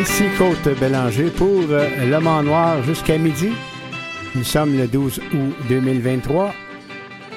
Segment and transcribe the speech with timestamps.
[0.00, 3.50] Ici Côte Bélanger pour euh, L'Homme en Noir jusqu'à midi.
[4.34, 6.54] Nous sommes le 12 août 2023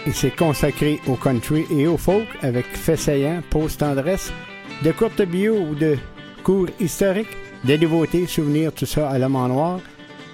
[0.07, 4.31] et c'est consacré au country et au folk avec fait saillant, pause tendresse,
[4.81, 5.97] de courtes bio ou de
[6.43, 7.35] cours historiques,
[7.65, 9.79] des nouveautés, souvenirs, tout ça à L'Homme en Noir.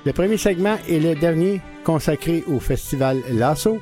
[0.06, 3.80] Le premier segment est le dernier consacré au festival Lasso.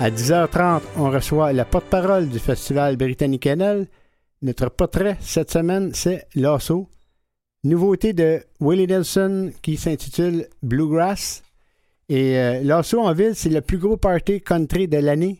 [0.00, 3.86] À 10h30, on reçoit la porte-parole du festival Britannique NL.
[4.42, 6.88] Notre portrait cette semaine, c'est Lasso.
[7.64, 11.42] Nouveauté de Willie Nelson qui s'intitule Bluegrass.
[12.10, 15.38] Et euh, Lasso en ville, c'est le plus gros party country de l'année.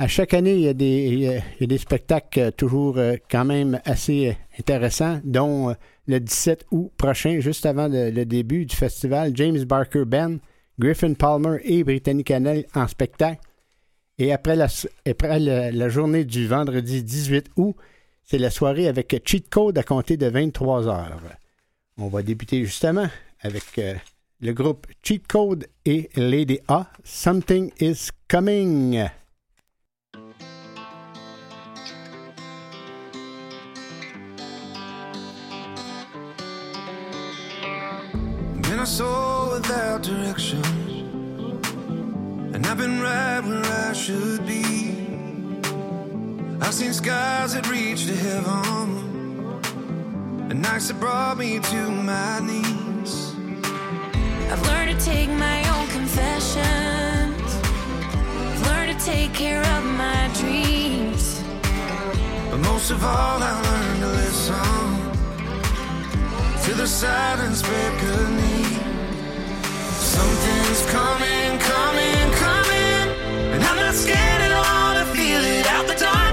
[0.00, 5.20] À chaque année, il y a des, spectacles euh, toujours euh, quand même assez intéressants,
[5.22, 5.72] dont
[6.08, 10.38] le 17 août prochain, juste avant le, début du festival, James Barker Band,
[10.80, 13.40] Griffin Palmer et Brittany Canel en spectacle.
[14.18, 17.76] Et après la, journée du vendredi 18 août,
[18.26, 21.20] c'est la soirée avec Cheat Code à compter de 23 heures.
[21.96, 23.06] On va débuter justement
[23.40, 23.94] avec euh,
[24.40, 26.90] le groupe Cheat Code et Lady A.
[27.04, 29.08] Something is coming.
[46.60, 49.60] I've seen skies that reach to heaven,
[50.50, 53.34] and nights that brought me to my knees.
[54.50, 57.50] I've learned to take my own confessions,
[58.52, 61.42] I've learned to take care of my dreams.
[62.50, 64.96] But most of all, I learned to listen
[66.64, 68.82] to the silence beneath.
[70.16, 73.08] Something's coming, coming, coming,
[73.52, 76.25] and I'm not scared at all to feel it out the dark.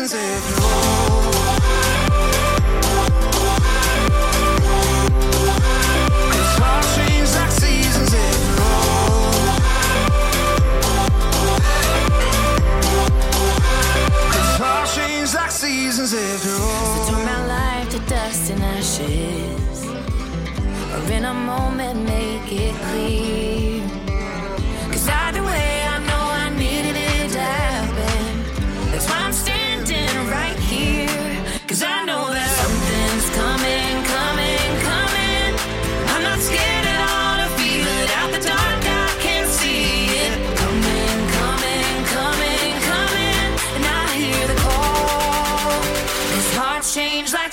[0.00, 1.10] reasons if no
[15.50, 19.84] seasons you turn my life to dust and ashes,
[20.94, 23.49] or in a moment make it clear.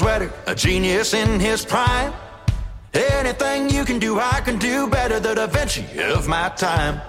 [0.00, 2.12] ready, a genius in his prime.
[2.92, 5.20] Anything you can do, I can do better.
[5.20, 7.00] The Da Vinci of my time.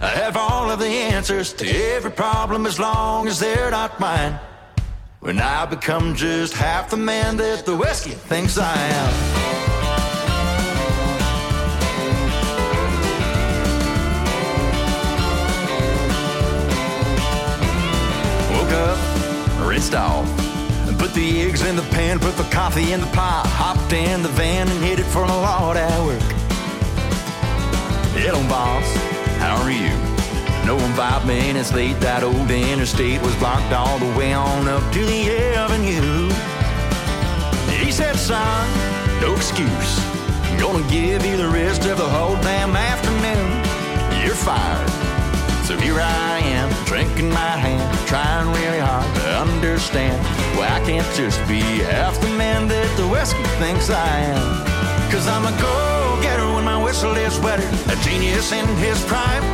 [0.00, 4.38] I have all of the answers to every problem as long as they're not mine.
[5.20, 9.12] When I become just half the man that the whiskey thinks I am.
[18.54, 20.49] Woke up, rinsed off,
[21.00, 24.28] put the eggs in the pan, put the coffee in the pot, hopped in the
[24.28, 26.20] van and headed for the law at work.
[28.12, 28.84] Hello, boss,
[29.38, 29.96] how are you?
[30.66, 34.82] No one five minutes late, that old interstate was blocked all the way on up
[34.92, 36.28] to the avenue.
[37.82, 38.68] He said, son,
[39.22, 39.96] no excuse.
[40.60, 44.22] Gonna give you the rest of the whole damn afternoon.
[44.22, 45.09] You're fired.
[45.70, 50.18] So here I am, drinking my hand, trying really hard to understand
[50.58, 54.66] why I can't just be half the man that the whiskey thinks I am.
[55.14, 59.46] Cause I'm a go-getter when my whistle is wetter, a genius in his prime.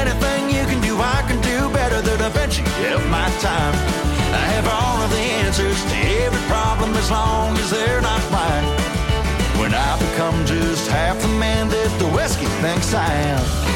[0.00, 3.76] Anything you can do, I can do better than Vinci of my time.
[4.32, 8.64] I have all of the answers to every problem as long as they're not mine.
[9.60, 13.71] When I become just half the man that the whiskey thinks I am.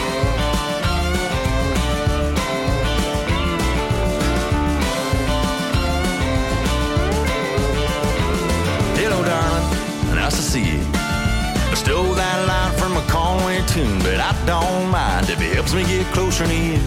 [10.37, 10.83] To see you.
[10.93, 15.73] I stole that line from a Conway tune, but I don't mind if it helps
[15.73, 16.79] me get closer to you.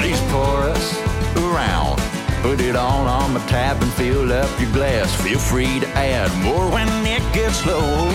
[0.00, 0.86] Please pour us
[1.36, 2.00] around.
[2.40, 5.14] Put it all on my tab and fill up your glass.
[5.20, 8.08] Feel free to add more when it gets low.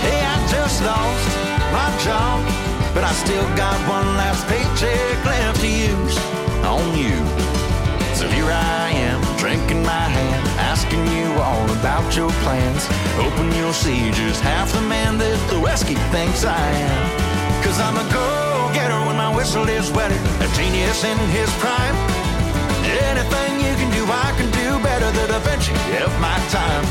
[0.00, 1.28] Hey, I just lost
[1.76, 2.40] my job,
[2.94, 6.16] but I still got one last paycheck left to use
[6.64, 7.61] on you.
[8.22, 12.86] So here I am, drinking my hand, asking you all about your plans.
[13.18, 17.02] Hoping you'll see just half the man that the whiskey thinks I am.
[17.66, 21.98] Cause I'm a go-getter when my whistle is wetter, a genius in his prime.
[23.10, 26.86] Anything you can do, I can do better than Da Vinci of my time.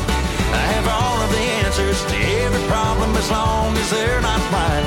[0.52, 4.84] I have all of the answers to every problem as long as they're not mine.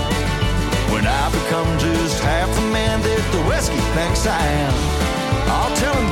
[0.94, 5.94] When I become just half the man that the whiskey thinks I am, I'll tell
[5.94, 6.06] him.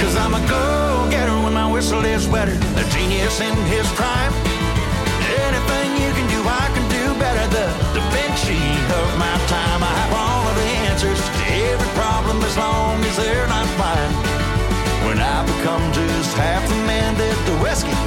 [0.00, 4.47] Cause I'm a go-getter when my whistle is wetter, a genius in his prime.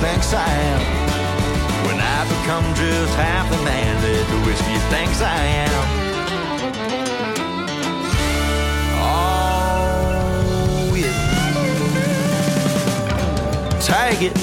[0.02, 0.82] Thinks I am.
[1.86, 5.86] When I become just half the man that the whiskey thinks I am.
[9.00, 9.36] Oh,
[10.98, 11.14] yeah.
[13.80, 14.36] Take it.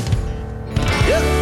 [1.09, 1.38] Yep.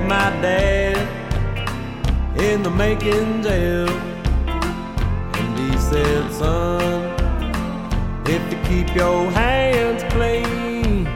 [0.00, 0.96] My dad
[2.38, 3.88] in the making jail.
[3.88, 7.14] And he said, son,
[8.26, 11.06] if you keep your hands clean,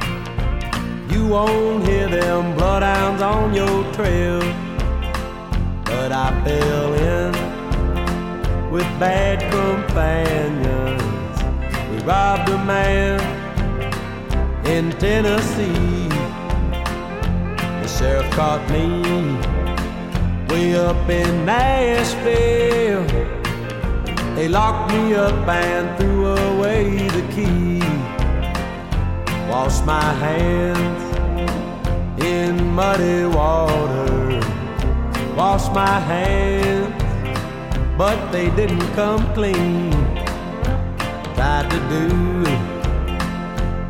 [1.11, 4.41] you won't hear them bloodhounds on your trail.
[5.85, 11.03] But I fell in with bad companions.
[11.91, 13.21] We robbed a man
[14.67, 16.06] in Tennessee.
[18.07, 18.87] Sheriff caught me
[20.49, 23.05] way up in Nashville.
[24.37, 27.81] They locked me up and threw away the key.
[29.51, 31.03] Washed my hands
[32.23, 34.41] in muddy water.
[35.35, 36.95] Washed my hands,
[37.99, 39.91] but they didn't come clean.
[41.35, 42.07] Tried to do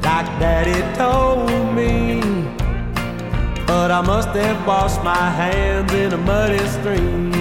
[0.07, 2.23] like Daddy told me,
[3.67, 7.33] but I must have washed my hands in a muddy stream.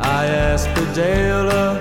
[0.00, 1.80] I asked the jailer,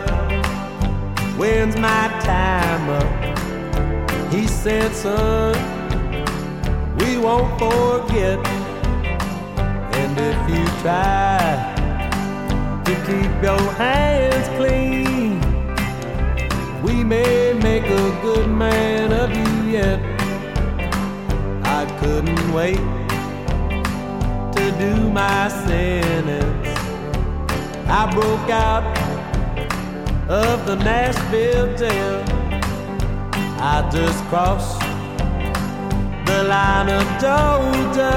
[1.38, 4.34] when's my time up?
[4.34, 5.54] He said, son,
[7.00, 8.40] we won't forget.
[10.00, 11.74] And if you try
[12.86, 15.42] to keep your hands clean,
[16.82, 19.45] we may make a good man of you
[22.06, 22.86] couldn't wait
[24.56, 26.68] to do my sentence.
[27.88, 28.86] I broke out
[30.30, 32.24] of the Nashville jail.
[33.74, 34.80] I just crossed
[36.30, 38.14] the line of Georgia.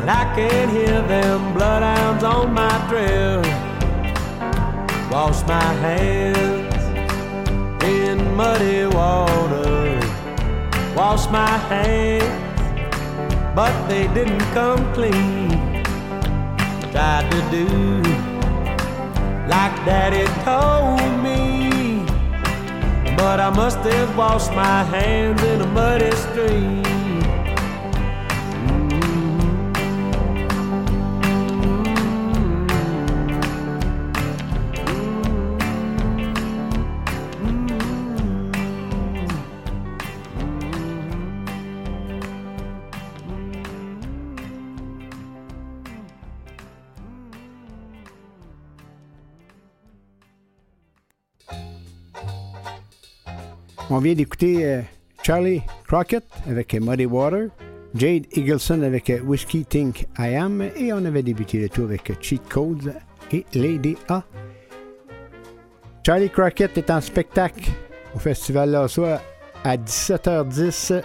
[0.00, 3.40] And I can hear them bloodhounds on my trail.
[5.10, 6.84] Wash my hands
[7.82, 9.77] in muddy water.
[10.98, 12.24] Wash my hands,
[13.54, 15.48] but they didn't come clean.
[16.90, 17.66] Tried to do
[19.46, 22.04] like Daddy told me,
[23.16, 26.97] but But I must have washed my hands in a muddy stream.
[53.90, 54.82] On vient d'écouter euh,
[55.22, 57.48] Charlie Crockett avec Muddy Water,
[57.94, 62.46] Jade Eagleson avec Whiskey Think I Am, et on avait débuté le tour avec Cheat
[62.48, 62.94] Codes
[63.32, 64.22] et Lady A.
[66.04, 67.70] Charlie Crockett est en spectacle
[68.14, 69.20] au Festival Lassois
[69.64, 71.02] à 17h10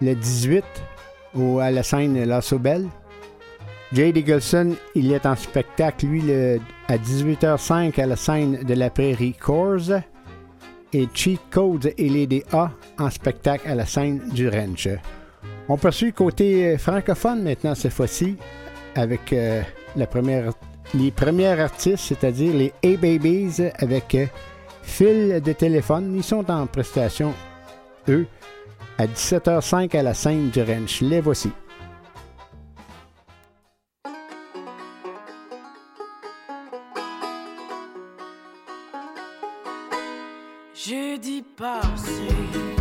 [0.00, 0.64] le 18
[1.34, 2.86] ou à la scène Lasso Belle.
[3.92, 8.88] Jade Eagleson, il est en spectacle, lui, le, à 18h05 à la scène de la
[8.88, 9.92] Prairie Course
[10.92, 14.88] et Cheat Codes et les A en spectacle à la scène du Ranch.
[15.68, 18.36] On poursuit côté euh, francophone maintenant cette fois-ci
[18.94, 19.62] avec euh,
[19.96, 24.26] les premiers artistes, c'est-à-dire les A-Babies avec euh,
[24.82, 26.14] fil de téléphone.
[26.16, 27.34] Ils sont en prestation,
[28.08, 28.26] eux,
[28.96, 31.02] à 17h05 à la scène du Ranch.
[31.02, 31.50] Les voici.
[41.18, 42.77] Jeudi passé.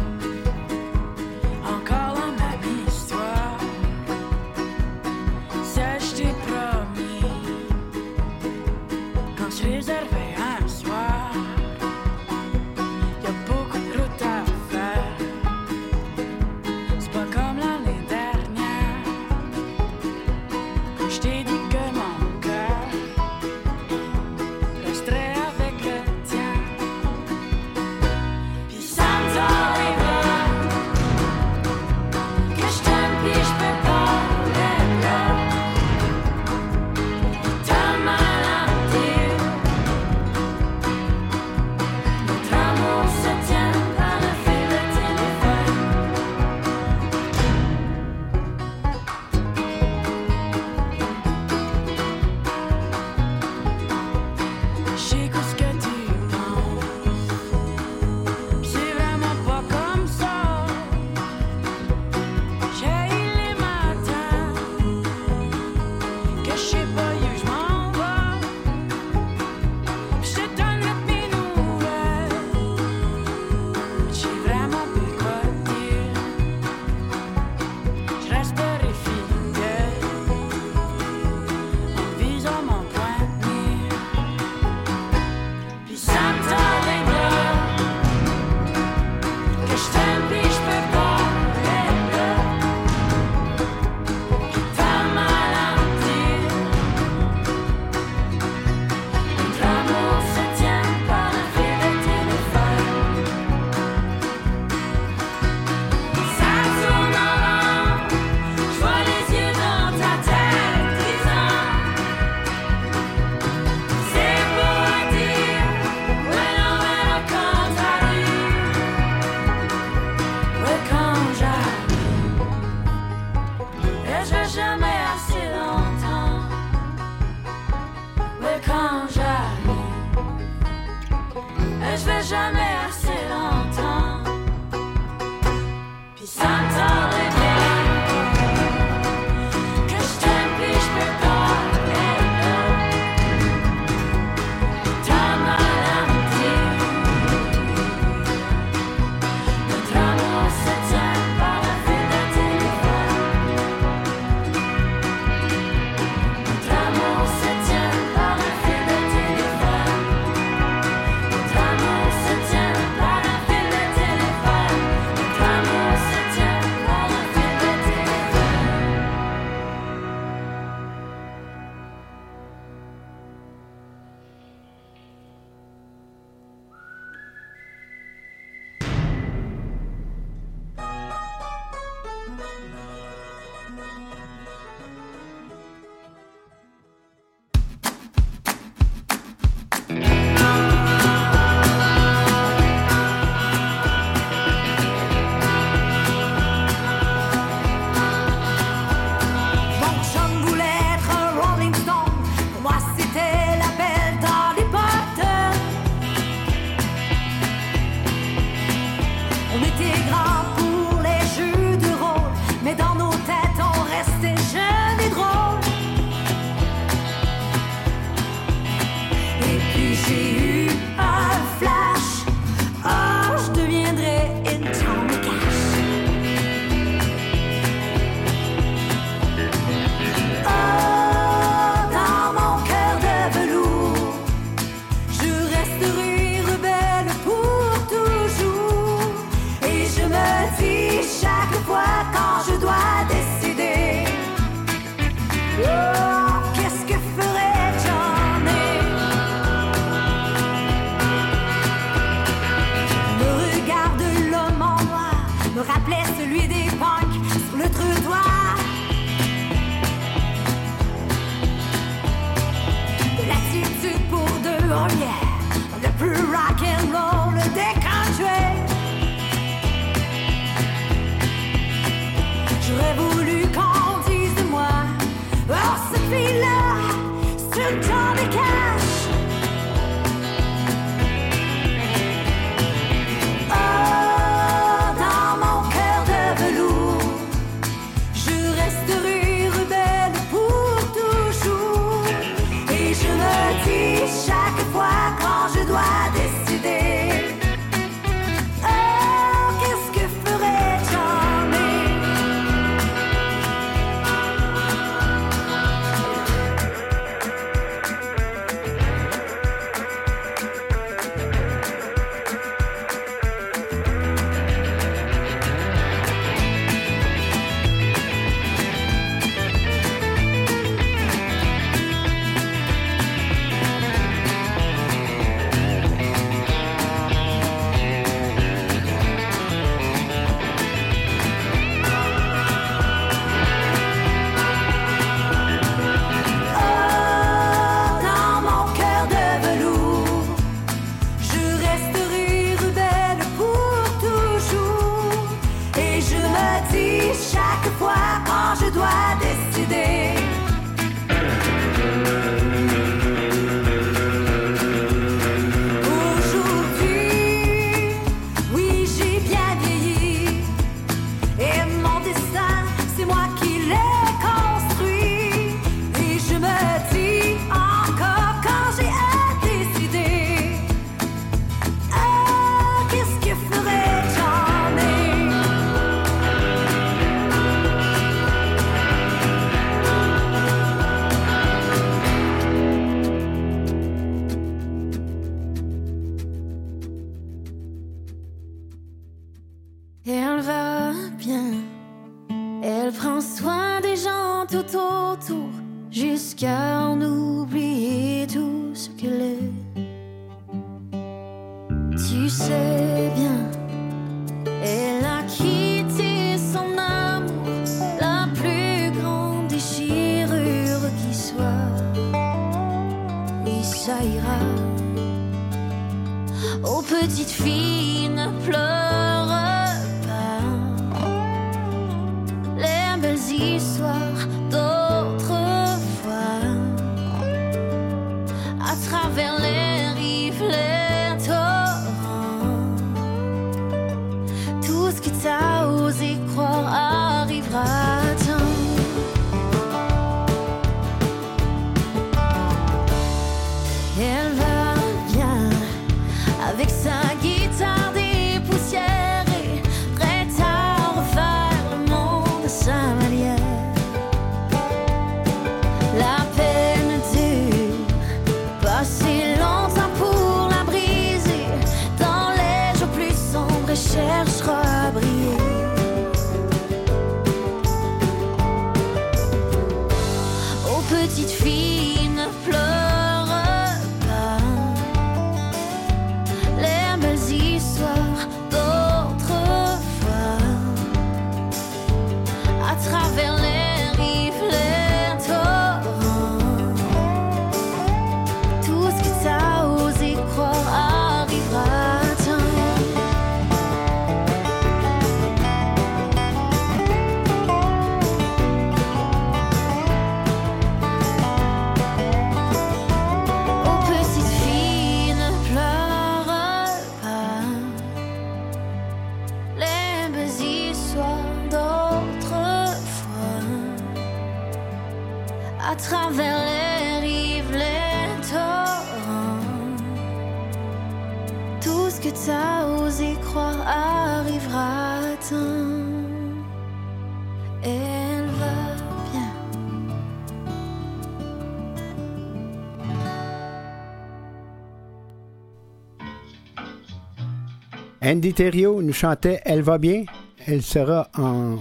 [538.08, 540.06] Andy Thériault nous chantait Elle va bien.
[540.46, 541.58] Elle sera en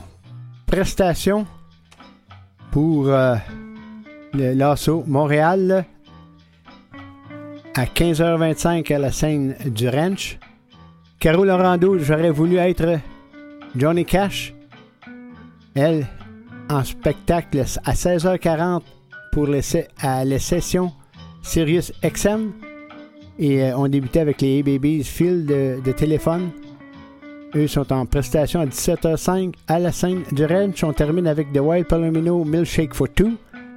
[0.65, 1.45] prestation
[2.71, 3.35] pour euh,
[4.33, 5.85] Lasso Montréal
[7.75, 10.39] à 15h25 à la scène du Ranch.
[11.19, 13.01] Caro Lorando, j'aurais voulu être
[13.75, 14.55] Johnny Cash.
[15.75, 16.07] Elle,
[16.71, 18.83] en spectacle à 16h40
[19.33, 19.63] pour les,
[20.01, 20.93] à les sessions
[21.43, 22.53] Sirius XM.
[23.39, 26.51] Et euh, on débutait avec les Babies fil de, de, téléphone.
[27.55, 30.83] Eux sont en prestation à 17h05 à la scène du ranch.
[30.85, 33.33] On termine avec The Wild Palomino Milkshake for Two.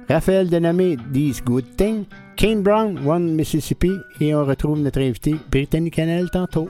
[0.08, 2.04] Raphaël Denamé, These Good Things.
[2.36, 3.92] Kane Brown, One Mississippi.
[4.20, 6.68] Et on retrouve notre invité, Brittany Canel, tantôt.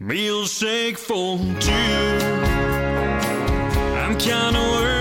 [0.00, 1.72] Milkshake for two.
[3.94, 4.91] I'm.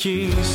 [0.00, 0.49] Keys.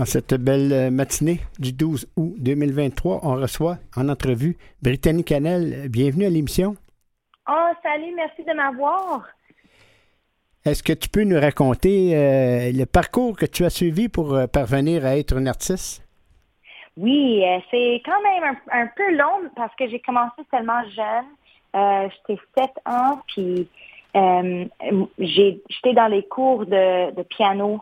[0.00, 5.88] En cette belle euh, matinée du 12 août 2023, on reçoit en entrevue Brittany Canel.
[5.88, 6.76] Bienvenue à l'émission.
[7.48, 9.26] Oh, salut, merci de m'avoir.
[10.64, 14.46] Est-ce que tu peux nous raconter euh, le parcours que tu as suivi pour euh,
[14.46, 16.06] parvenir à être une artiste?
[16.96, 22.10] Oui, euh, c'est quand même un, un peu long parce que j'ai commencé tellement jeune.
[22.28, 23.68] J'étais 7 ans, puis
[25.18, 27.80] j'étais dans les cours de, de piano.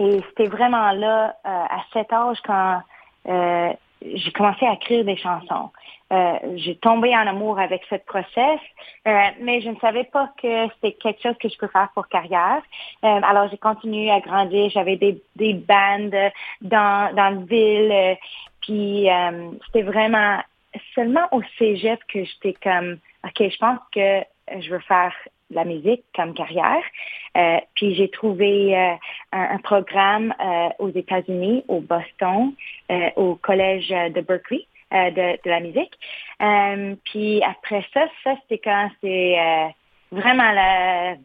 [0.00, 2.80] Et c'était vraiment là, euh, à cet âge, quand
[3.28, 5.70] euh, j'ai commencé à écrire des chansons.
[6.10, 8.60] Euh, j'ai tombé en amour avec ce process,
[9.06, 12.08] euh, mais je ne savais pas que c'était quelque chose que je peux faire pour
[12.08, 12.62] carrière.
[13.04, 14.70] Euh, alors j'ai continué à grandir.
[14.70, 16.16] J'avais des, des bandes
[16.62, 18.14] dans dans la ville, euh,
[18.62, 19.06] puis
[19.66, 20.38] c'était vraiment
[20.94, 24.22] seulement au cégep que j'étais comme, ok, je pense que
[24.60, 25.14] je veux faire
[25.50, 26.82] de la musique comme carrière.
[27.36, 28.94] Euh, puis j'ai trouvé euh,
[29.32, 32.52] un, un programme euh, aux États-Unis, au Boston,
[32.90, 35.92] euh, au collège de Berkeley euh, de, de la musique.
[36.42, 39.36] Euh, puis après ça, ça c'était quand c'est
[40.10, 41.16] vraiment le,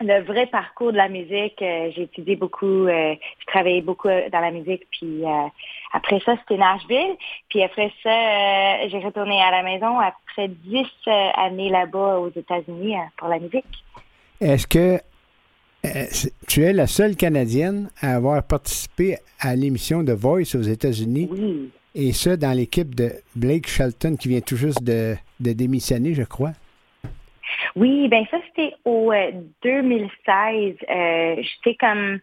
[0.00, 1.60] le vrai parcours de la musique.
[1.60, 4.86] Euh, j'ai étudié beaucoup, euh, j'ai travaillé beaucoup euh, dans la musique.
[4.90, 5.46] Puis euh,
[5.92, 7.16] après ça, c'était Nashville.
[7.48, 13.28] Puis après ça, j'ai retourné à la maison après dix années là-bas aux États-Unis pour
[13.28, 13.64] la musique.
[14.40, 15.00] Est-ce que
[16.46, 21.28] tu es la seule Canadienne à avoir participé à l'émission de Voice aux États-Unis?
[21.30, 21.70] Oui.
[21.94, 26.22] et ça dans l'équipe de Blake Shelton qui vient tout juste de, de démissionner, je
[26.22, 26.52] crois?
[27.76, 30.76] Oui, ben ça c'était au euh, 2016.
[30.88, 32.20] Euh, j'étais comme,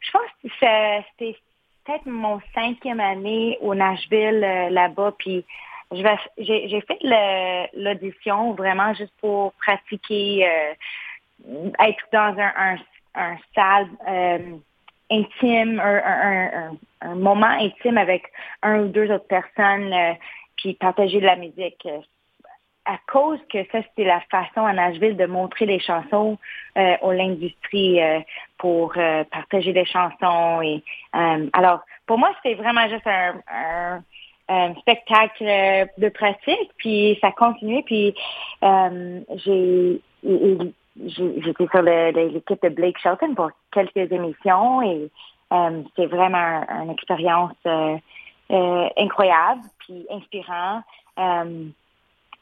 [0.00, 1.36] je pense que c'était
[1.84, 5.44] peut-être mon cinquième année au Nashville euh, là-bas, puis
[5.92, 12.76] j'ai, fait l'audition vraiment juste pour pratiquer, euh, être dans un,
[13.54, 14.38] salle euh,
[15.10, 18.24] intime, un, moment intime avec
[18.62, 20.12] un ou deux autres personnes, euh,
[20.56, 21.88] puis partager de la musique.
[22.90, 26.38] À cause que ça, c'était la façon à Nashville de montrer les chansons
[26.78, 28.20] euh, aux l'industrie euh,
[28.56, 30.62] pour euh, partager des chansons.
[30.62, 30.82] Et
[31.14, 34.02] euh, alors, pour moi, c'était vraiment juste un, un,
[34.48, 38.14] un spectacle euh, de pratique, puis ça continuait, puis
[38.62, 45.10] euh, j'ai j'étais sur l'équipe de Blake Shelton pour quelques émissions et
[45.50, 47.52] c'était vraiment un- une expérience
[48.96, 50.82] incroyable, puis inspirant.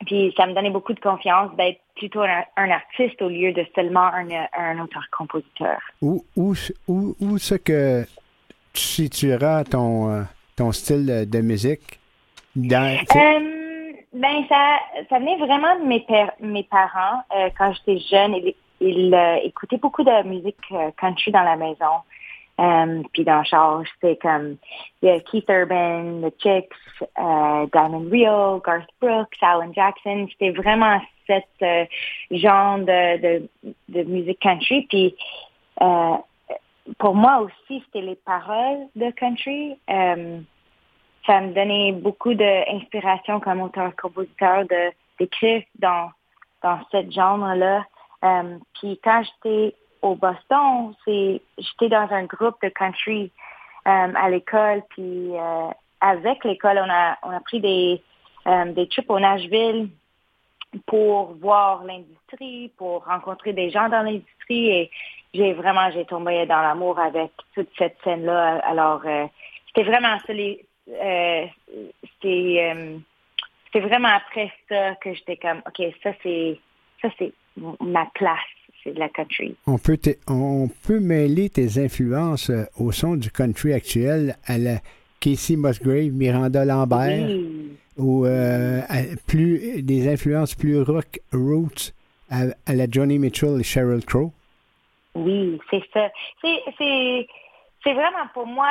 [0.04, 3.64] Puis ça me donnait beaucoup de confiance d'être plutôt un, un artiste au lieu de
[3.74, 5.78] seulement un, un auteur-compositeur.
[6.02, 6.54] Où, où,
[6.88, 8.04] où, où ce que
[8.74, 10.22] tu situeras ton, euh,
[10.56, 11.98] ton style de, musique?
[12.54, 14.78] Dans, Euh, ben ça,
[15.08, 16.04] ça venait vraiment de mes,
[16.40, 17.22] mes parents.
[17.34, 20.56] Euh, quand j'étais jeune, ils, ils euh, écoutaient beaucoup de musique
[21.00, 22.02] country dans la maison.
[22.58, 24.56] Euh, puis dans le char, c'était comme
[25.02, 26.72] il y a Keith Urban, The Chicks,
[27.18, 30.26] euh, Diamond Rio, Garth Brooks, Alan Jackson.
[30.30, 31.84] C'était vraiment cet euh,
[32.30, 33.48] genre de, de,
[33.90, 34.86] de musique country.
[34.88, 35.14] Puis
[35.82, 36.16] euh,
[36.98, 39.76] pour moi aussi, c'était les paroles de country.
[39.90, 40.40] Euh,
[41.26, 44.64] ça me donnait beaucoup d'inspiration comme auteur-compositeur
[45.18, 46.10] d'écrire dans
[46.62, 47.84] dans ce genre-là.
[48.24, 53.30] Euh, puis quand j'étais au Boston, c'est j'étais dans un groupe de country
[53.86, 55.68] euh, à l'école, puis euh,
[56.00, 58.02] avec l'école, on a on a pris des
[58.46, 59.88] euh, des trips au Nashville
[60.86, 64.90] pour voir l'industrie, pour rencontrer des gens dans l'industrie et
[65.34, 68.60] j'ai vraiment j'ai tombé dans l'amour avec toute cette scène-là.
[68.64, 69.26] Alors euh,
[69.68, 70.32] c'était vraiment ça
[73.72, 76.58] c'était vraiment après ça que j'étais comme ok ça c'est
[77.02, 77.32] ça c'est
[77.80, 78.55] ma place
[78.86, 83.30] c'est de la country on, peut on peut mêler tes influences euh, au son du
[83.30, 84.76] country actuel à la
[85.20, 88.82] Casey Musgrave, Miranda Lambert, oui ou euh,
[89.26, 91.92] plus, des influences plus rock roots
[92.30, 94.32] à, à la Johnny Mitchell et Sheryl Crow.
[95.14, 96.10] Oui, c'est ça.
[96.42, 98.68] C'est, vraiment pour moi,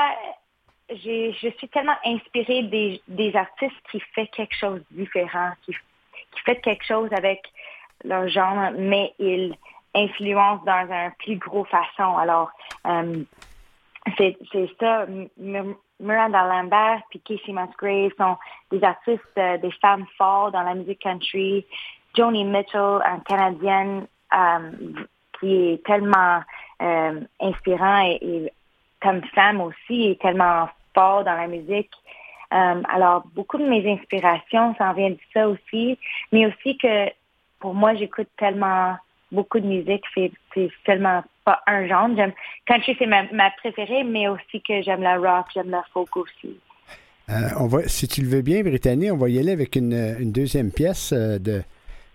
[0.89, 6.41] je suis tellement inspirée des, des artistes qui font quelque chose de différent, qui, qui
[6.45, 7.41] font quelque chose avec
[8.03, 9.55] leur genre, mais ils
[9.95, 12.17] influencent dans un plus gros façon.
[12.17, 12.51] Alors,
[12.85, 13.23] euh,
[14.17, 14.37] c'est,
[14.79, 15.05] ça.
[15.99, 18.37] Miranda Lambert puis Casey Musgrave sont
[18.69, 21.65] des artistes, euh, des femmes fortes dans la musique country.
[22.15, 24.71] Joni Mitchell, une Canadienne euh,
[25.39, 26.41] qui est tellement
[27.39, 28.53] inspirant et, et
[29.01, 31.91] comme femme aussi est tellement fort dans la musique.
[32.51, 35.97] Alors, beaucoup de mes inspirations, ça en vient de ça aussi,
[36.31, 37.09] mais aussi que
[37.59, 38.97] pour moi, j'écoute tellement
[39.31, 42.09] beaucoup de musique, c'est, c'est seulement pas un genre.
[42.15, 42.33] J'aime
[42.65, 46.59] country, c'est ma, ma préférée, mais aussi que j'aime la rock, j'aime la folk aussi.
[47.29, 50.15] Euh, on va, si tu le veux bien, Brittany, on va y aller avec une,
[50.19, 51.63] une deuxième pièce euh, de,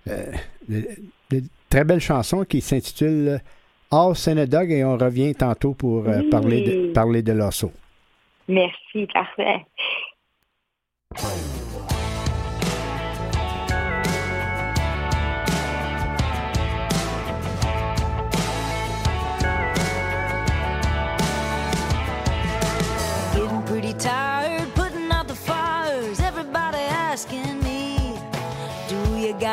[0.08, 0.32] euh,
[0.68, 0.86] de,
[1.30, 3.40] de très belle chanson qui s'intitule
[3.90, 7.72] House and a Dog et on revient tantôt pour euh, parler de, parler de l'osso.
[8.48, 9.66] Merci, parfait.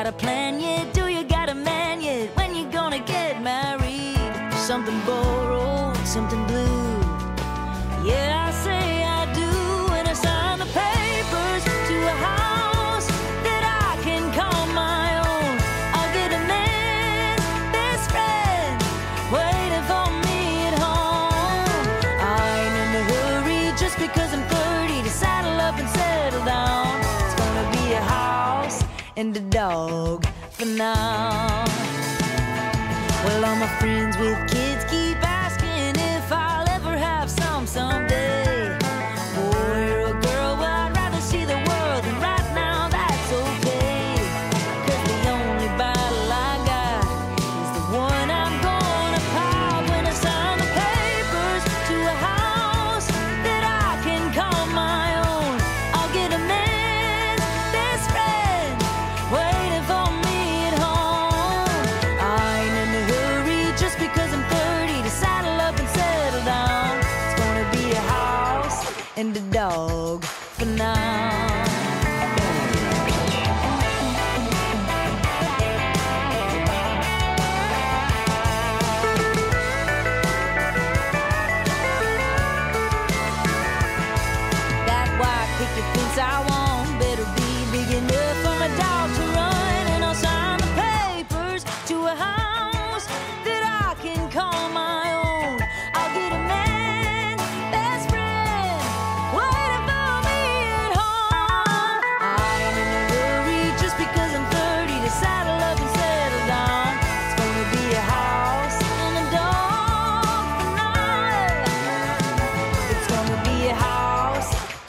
[0.08, 0.77] A plan yet?
[29.40, 31.66] Dog for now.
[33.26, 34.67] Well, all my friends with kids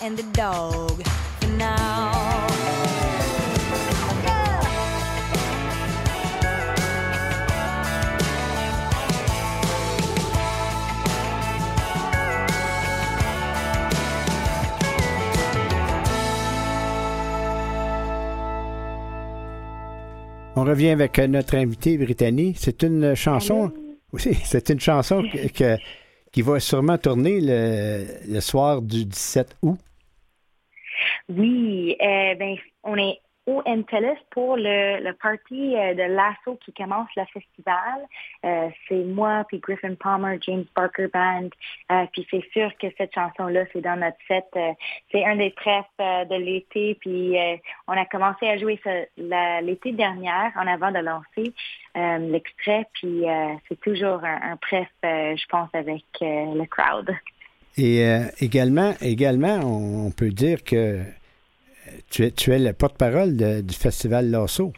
[0.08, 1.02] and a dog
[1.38, 2.48] for now.
[20.56, 22.54] On revient avec notre invité Brittany.
[22.58, 23.70] C'est une chanson.
[24.12, 25.76] Oui, c'est une chanson que, que-
[26.32, 29.78] qui va sûrement tourner le, le soir du 17 août.
[31.28, 36.70] Oui, euh, ben, on est au MTLS pour le, le party euh, de l'assaut qui
[36.74, 38.06] commence le festival.
[38.44, 41.48] Euh, c'est moi, puis Griffin Palmer, James Barker Band.
[41.90, 44.44] Euh, puis c'est sûr que cette chanson-là, c'est dans notre set.
[45.10, 46.96] C'est un des euh, de l'été.
[47.00, 47.36] Puis
[47.86, 48.78] on a commencé à jouer
[49.16, 51.54] l'été dernière, en avant de lancer
[51.94, 52.86] l'extrait.
[52.92, 53.24] Puis
[53.68, 57.16] c'est toujours un, un pref, je pense, avec le crowd.
[57.78, 61.00] Et euh, également, également, on, peut dire que
[62.10, 64.72] tu es, tu es le porte-parole du Festival Lasso.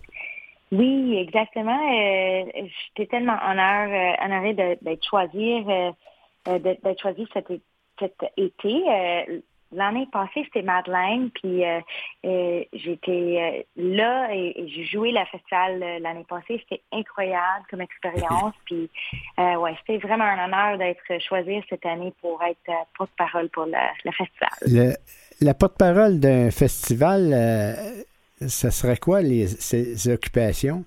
[0.70, 1.80] Oui, exactement.
[1.92, 2.44] Euh,
[2.86, 5.90] J'étais tellement honneur, euh, honorée d'être choisie, euh,
[6.48, 7.46] euh, d'être choisie cet,
[7.98, 8.84] cet été.
[9.72, 11.80] L'année passée, c'était Madeleine, puis euh,
[12.26, 16.60] euh, j'étais euh, là et, et j'ai joué la festival l'année passée.
[16.68, 18.54] C'était incroyable comme expérience.
[18.64, 18.90] puis
[19.38, 23.72] euh, ouais, c'était vraiment un honneur d'être choisie cette année pour être porte-parole pour le,
[24.04, 24.50] le festival.
[24.62, 24.96] Le-
[25.40, 27.32] la porte-parole d'un festival,
[28.46, 30.84] ça serait quoi les, ses occupations?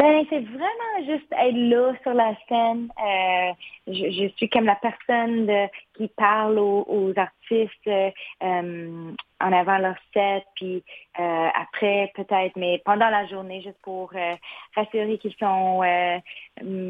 [0.00, 2.88] Ben, c'est vraiment juste être là sur la scène.
[3.04, 3.52] Euh,
[3.86, 8.10] je, je suis comme la personne de- qui parle aux, aux artistes euh,
[8.42, 10.82] euh, en avant leur set, puis
[11.18, 14.36] euh, après peut-être, mais pendant la journée, juste pour euh,
[14.74, 16.18] rassurer qu'ils sont euh,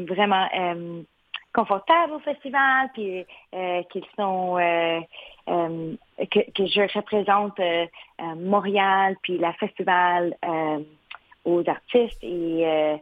[0.07, 0.47] vraiment
[1.53, 3.25] confortables au festival, puis
[3.91, 4.55] qu'ils sont
[6.17, 7.59] que, que je représente
[8.37, 10.33] Montréal, puis la festival.
[11.45, 12.95] Aux artistes et euh,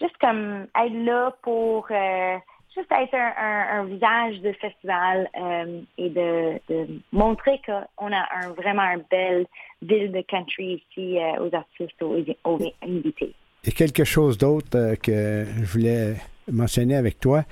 [0.00, 2.36] juste comme être là pour euh,
[2.74, 8.24] juste être un, un- un visage de festival euh, et de, de montrer qu'on a
[8.36, 9.46] un, vraiment une belle
[9.82, 13.34] ville de country ici aux artistes, aux, aux invités.
[13.66, 16.14] a quelque chose d'autre que je voulais
[16.50, 17.42] mentionner avec toi.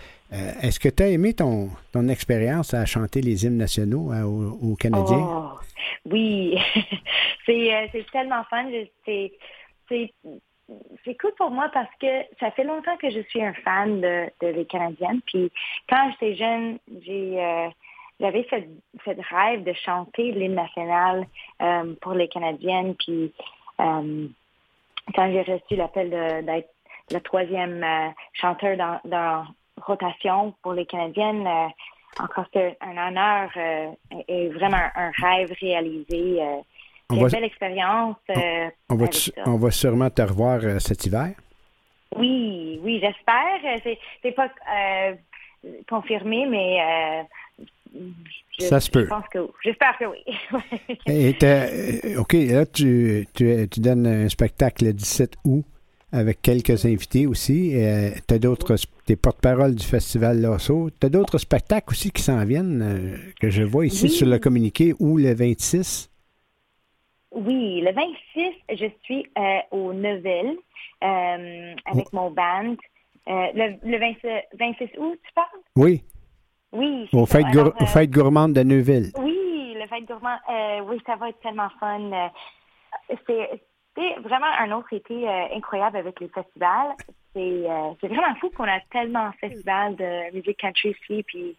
[0.63, 4.77] Est-ce que tu as aimé ton, ton expérience à chanter les hymnes nationaux aux, aux
[4.77, 5.27] Canadiens?
[5.27, 5.59] Oh,
[6.11, 6.59] oui,
[7.47, 8.67] c'est tellement fun.
[9.07, 9.33] C'est
[9.89, 12.07] c'est cool pour moi parce que
[12.41, 15.21] ça fait longtemps que je suis un fan de, les Canadiennes.
[15.27, 15.51] Puis
[15.89, 17.69] quand j'étais jeune, j'ai euh,
[18.21, 21.27] j'avais cette, rêve de chanter l'hymne national
[21.63, 22.95] euh, pour les Canadiennes.
[22.97, 23.33] Puis
[23.81, 24.27] euh,
[25.15, 26.11] quand j'ai reçu l'appel
[26.45, 26.71] d'être
[27.11, 27.85] le troisième
[28.35, 29.47] chanteur dans, dans
[29.81, 31.49] rotation pour les Canadiennes,
[32.21, 33.51] encore c'est un honneur
[34.27, 36.43] et vraiment un rêve réalisé.
[37.11, 38.17] On c'est va- une belle expérience.
[38.31, 39.43] euh, On va, avec tu- ça.
[39.47, 41.31] on va sûrement te revoir euh, cet hiver.
[42.17, 43.61] Oui, oui, j'espère.
[43.65, 45.15] Euh, C'est, c'est pas euh,
[45.89, 47.25] confirmé, mais
[48.59, 49.05] je, Ça se peut.
[49.05, 50.25] Je pense que j'espère que oui.
[51.07, 55.65] Et OK, là, tu, tu, tu donnes un spectacle le 17 août
[56.13, 57.73] avec quelques invités aussi.
[58.27, 60.91] tu as d'autres, des porte-parole du Festival Lasso.
[61.01, 64.11] Tu as d'autres spectacles aussi qui s'en viennent, que je vois ici Oui.
[64.11, 66.11] sur le communiqué, ou le 26.
[67.33, 70.57] Oui, le 26, je suis euh, au Neuville
[71.05, 72.75] euh, avec mon band.
[73.29, 75.47] Euh, le le 26, 26 août, tu parles?
[75.77, 76.03] Oui,
[76.73, 77.09] Oui.
[77.27, 79.11] fêtes, Alors, gour- aux fêtes gourmandes de Neuville.
[79.19, 80.39] Oui, le fête gourmand.
[80.51, 82.31] Euh, oui, ça va être tellement fun.
[83.27, 86.95] C'est vraiment un autre été incroyable avec les festivals.
[87.35, 91.57] C'est vraiment fou qu'on a tellement de festivals de musique country ici, puis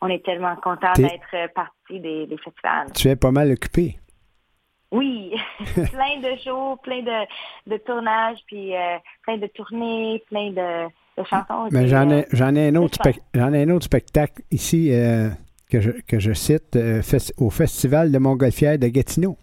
[0.00, 2.90] on est tellement content d'être partie des, des festivals.
[2.94, 3.96] Tu es pas mal occupé.
[4.92, 5.34] Oui,
[5.74, 7.26] plein de shows, plein de,
[7.70, 10.86] de tournages, puis euh, plein de tournées, plein de,
[11.16, 11.68] de chansons.
[11.70, 12.98] Mais j'en ai, j'en ai un autre
[13.34, 15.28] j'en ai un autre spectacle ici euh,
[15.70, 19.36] que, je, que je cite euh, fes- au Festival de Montgolfière de Gatineau.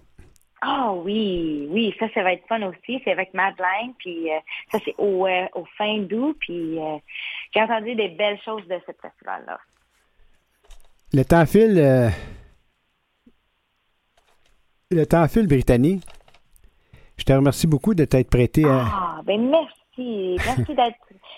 [0.62, 3.00] Ah oui, oui, ça, ça va être fun aussi.
[3.06, 4.28] C'est avec Madeleine, puis
[4.72, 6.78] ça, c'est au, au fin d'août, puis
[7.54, 9.60] j'ai entendu des belles choses de ce festival-là.
[11.14, 12.12] Le temps file.
[14.92, 16.02] Le temps file, Brittany.
[17.18, 18.84] Je te remercie beaucoup de t'être prêté à.
[18.86, 20.38] Ah, ben merci.
[20.46, 20.98] Merci d'être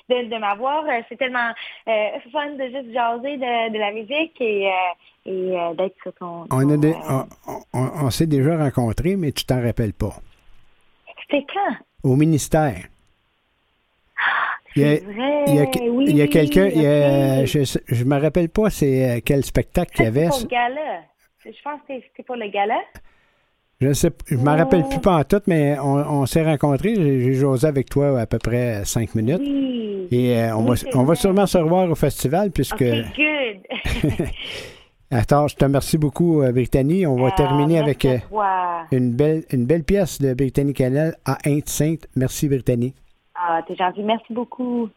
[0.10, 0.84] de, de m'avoir.
[0.86, 1.50] Euh, C'est tellement
[1.88, 4.72] euh, fun de juste jaser de, de la musique et, euh,
[5.26, 6.46] et euh, d'être sur ton...
[6.52, 6.88] On, a
[7.48, 10.14] on, on- on s'est déjà rencontrés, mais tu t'en rappelles pas.
[11.22, 11.76] C'était quand?
[12.10, 12.76] Au ministère.
[14.76, 16.70] Il y a, C'est vrai, il y a que- oui, il y a quelqu'un,
[17.46, 20.28] je je me rappelle pas c'est quel spectacle qu'il y avait.
[20.28, 21.02] pour le gala.
[21.46, 22.78] Je pense que c'était pour le gala.
[23.82, 24.90] Je sais, je m'en rappelle Oh.
[24.90, 26.96] plus pas en tout, mais on, on s'est rencontrés.
[26.96, 29.40] J'ai jasé avec toi à peu près cinq minutes.
[29.40, 30.08] Oui.
[30.12, 32.82] Et euh, on, Oui, va, on va sûrement se revoir au festival puisque.
[32.82, 33.16] OK,
[34.04, 34.28] good.
[35.12, 37.08] Attends, je te remercie beaucoup, euh, Brittany.
[37.08, 38.18] On va Ah, terminer avec euh,
[38.92, 42.06] une belle, une belle pièce de Brittany Canel à Sainte.
[42.18, 42.94] Merci, Brittany.
[43.34, 44.04] Ah, t'es gentil.
[44.04, 44.90] Merci beaucoup.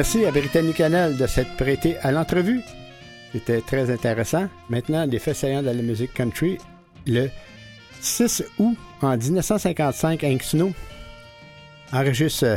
[0.00, 2.62] Merci à Brittany Canel de s'être prêté à l'entrevue.
[3.32, 4.48] C'était très intéressant.
[4.70, 6.56] Maintenant, des faits saillants de la musique country.
[7.06, 7.28] Le
[8.00, 10.72] 6 août en 1955, Hank Snow
[11.92, 12.56] enregistre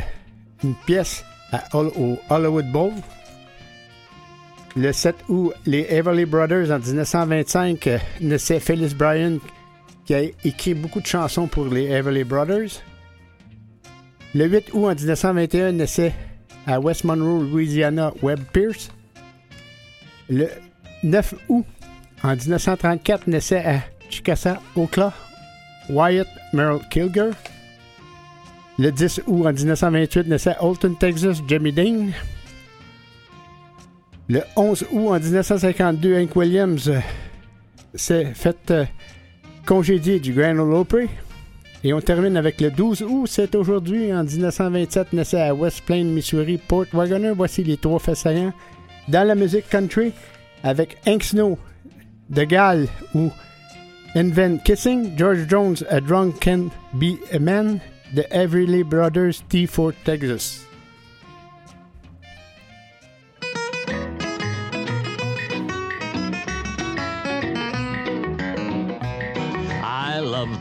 [0.63, 1.25] une pièce
[1.73, 2.93] au Hollywood Bowl.
[4.77, 9.39] Le 7 août, les Everly Brothers en 1925 euh, naissait Phyllis Bryan
[10.05, 12.81] qui a écrit beaucoup de chansons pour les Everly Brothers.
[14.33, 16.13] Le 8 août en 1921 naissait
[16.67, 18.89] à West Monroe, Louisiana, Webb Pierce.
[20.29, 20.47] Le
[21.03, 21.65] 9 août
[22.23, 25.13] en 1934 naissait à Chickasaw, Oklahoma,
[25.89, 27.31] Wyatt Merrill Kilger.
[28.79, 32.07] Le 10 août en 1928 naissait à Alton, Texas, Jimmy Dean.
[34.29, 36.91] Le 11 août en 1952, Hank Williams
[37.93, 38.85] s'est fait euh,
[39.65, 41.09] congédier du Grand Ole Opry.
[41.85, 46.05] Et on termine avec le 12 août, c'est aujourd'hui, en 1927, naissait à West Plain,
[46.05, 47.33] Missouri, Port Wagoner.
[47.35, 48.25] Voici les trois faits
[49.09, 50.13] dans la musique country
[50.63, 51.57] avec Hank Snow,
[52.33, 53.29] The Gal ou
[54.15, 57.79] Invent Kissing, George Jones, A Drunk Can Be a Man,
[58.15, 60.65] The Everly Brothers, T4 Texas.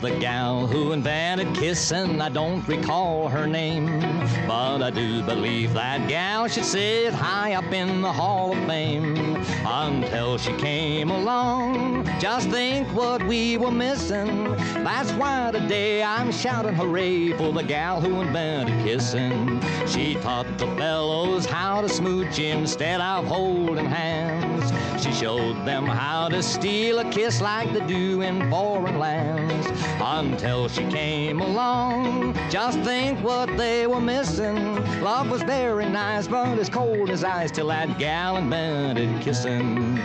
[0.01, 2.19] The gal who invented kissing.
[2.19, 4.01] I don't recall her name,
[4.47, 9.37] but I do believe that gal should sit high up in the Hall of Fame
[9.65, 12.05] until she came along.
[12.19, 14.55] Just think what we were missing.
[14.83, 19.52] That's why today I'm shouting hooray for the gal who invented kissing.
[19.87, 24.71] She taught the fellows how to smooch instead of holding hands.
[25.03, 29.67] She showed them how to steal a kiss like they do in foreign lands
[29.99, 32.33] until she came along.
[32.49, 34.75] Just think what they were missing.
[35.01, 39.99] Love was very nice, but as cold as ice till that gal invented kissing.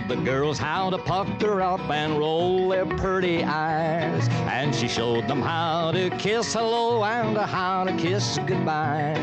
[0.00, 4.28] Showed the girls how to pucker up and roll their pretty eyes.
[4.48, 9.14] And she showed them how to kiss hello and how to kiss goodbye.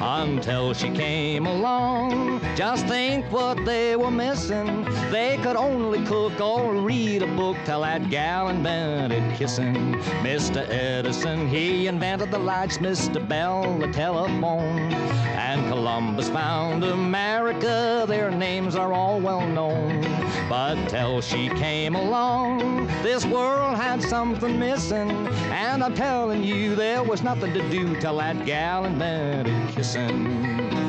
[0.00, 4.84] Until she came along, just think what they were missing.
[5.10, 9.94] They could only cook or read a book till that gal invented kissing.
[10.22, 10.68] Mr.
[10.68, 13.26] Edison, he invented the lights, Mr.
[13.26, 14.92] Bell, the telephone.
[15.36, 20.25] And Columbus found America, their names are all well known.
[20.48, 25.10] But till she came along, this world had something missing.
[25.50, 30.85] And I'm telling you, there was nothing to do till that gal invented kissing.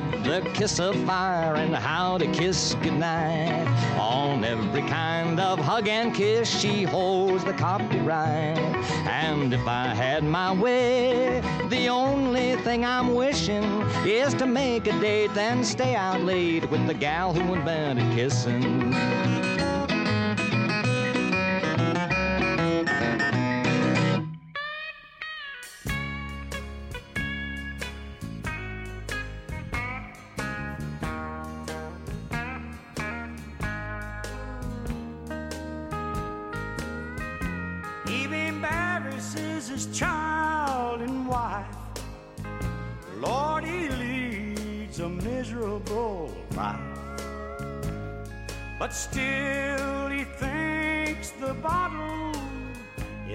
[0.00, 3.66] The kiss of fire and how to kiss goodnight.
[3.98, 8.58] On every kind of hug and kiss, she holds the copyright.
[9.06, 13.64] And if I had my way, the only thing I'm wishing
[14.06, 19.61] is to make a date, then stay out late with the gal who invented kissing.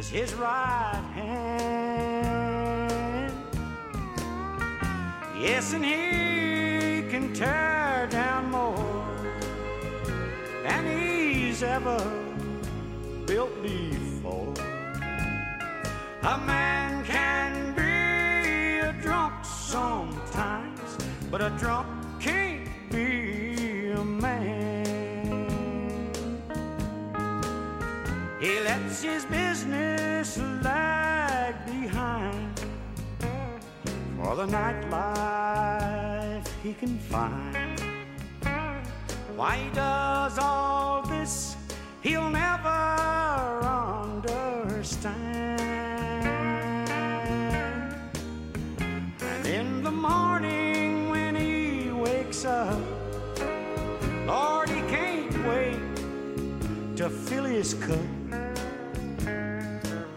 [0.07, 2.53] Is his right hand.
[5.39, 9.05] Yes, and he can tear down more
[10.63, 11.99] than he's ever
[13.25, 14.53] built before.
[16.23, 20.97] A man can be a drunk sometimes,
[21.31, 21.96] but a drunk
[28.77, 32.61] His business lag behind
[34.17, 37.79] for the nightlife he can find.
[39.35, 41.55] Why does all this,
[42.01, 42.67] he'll never
[44.37, 45.59] understand.
[49.21, 52.79] And in the morning when he wakes up,
[54.25, 55.79] Lord, he can't wait
[56.97, 58.16] to fill his cup.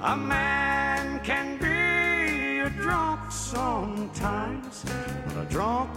[0.02, 4.82] A man can be a drunk sometimes,
[5.26, 5.89] but a drunk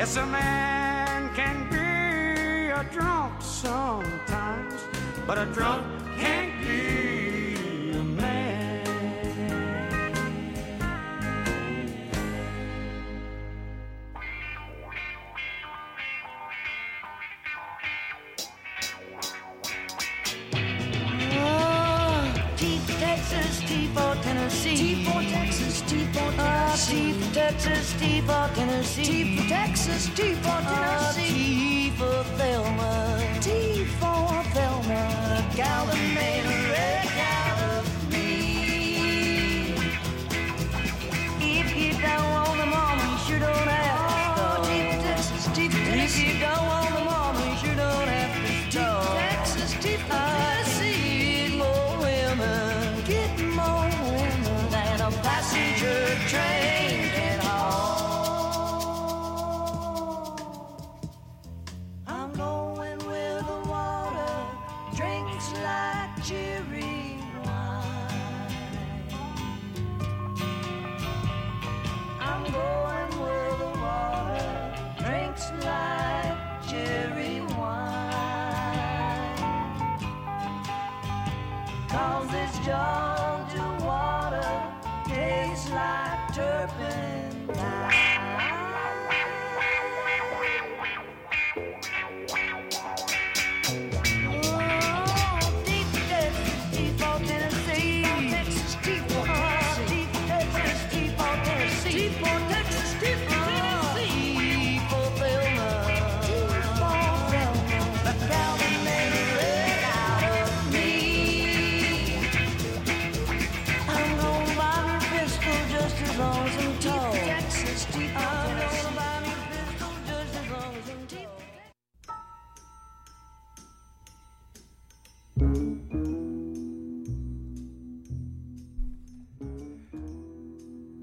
[0.00, 4.80] Yes, a man can be a drunk sometimes,
[5.26, 5.84] but a drunk
[6.16, 8.80] can't be a man.
[21.36, 24.76] Oh, T for Texas, T for Tennessee.
[24.76, 25.59] T for Texas,
[25.90, 26.30] T for
[27.32, 29.04] Texas, T for Tennessee.
[29.04, 31.24] T for Texas, T for Tennessee.
[31.24, 33.38] T for Thelma.
[33.40, 35.44] T for Thelma.
[36.70, 36.99] Wreck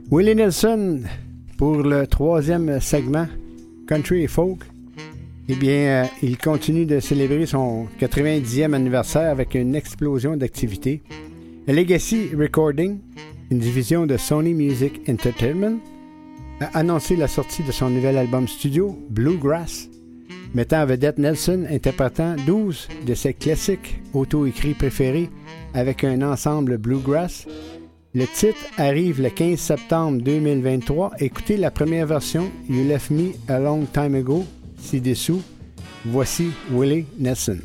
[0.09, 1.01] Willie Nelson
[1.57, 3.27] pour le troisième segment
[3.88, 4.59] Country Folk.
[5.49, 11.01] Eh bien, euh, il continue de célébrer son 90e anniversaire avec une explosion d'activités.
[11.67, 12.99] Legacy Recording,
[13.51, 15.79] une division de Sony Music Entertainment,
[16.61, 19.89] a annoncé la sortie de son nouvel album studio, Bluegrass,
[20.57, 25.29] mettant en vedette Nelson interprétant 12 de ses classiques auto-écrits préférés
[25.75, 27.45] avec un ensemble Bluegrass.
[28.15, 31.11] Le titre arrive le 15 septembre 2023.
[31.19, 34.45] Écoutez la première version, You Left Me a Long Time Ago,
[34.79, 35.43] ci-dessous.
[36.05, 37.59] Voici Willie Nelson.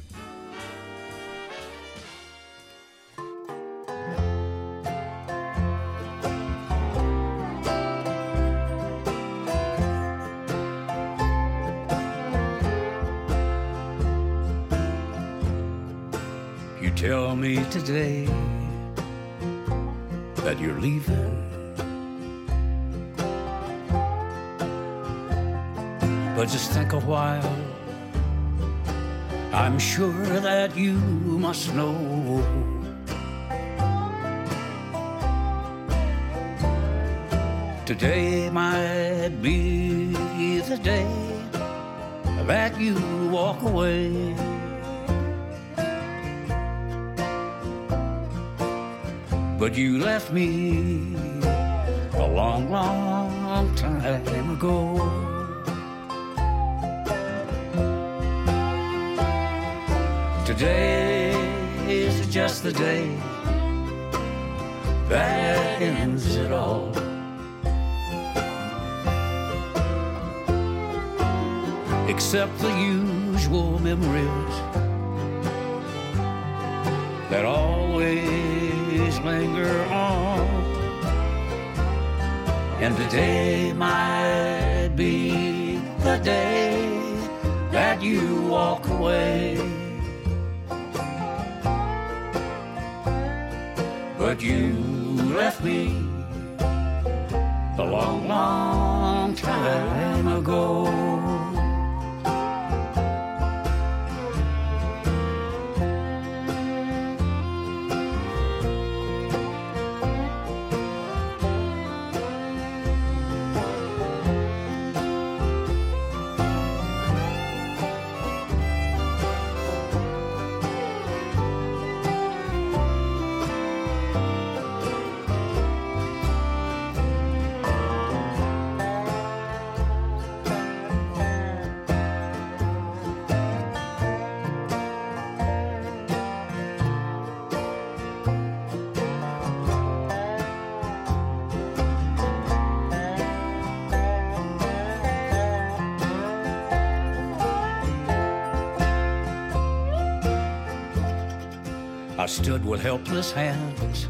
[152.23, 154.07] I stood with helpless hands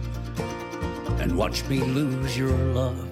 [1.19, 3.09] and watched me lose your love.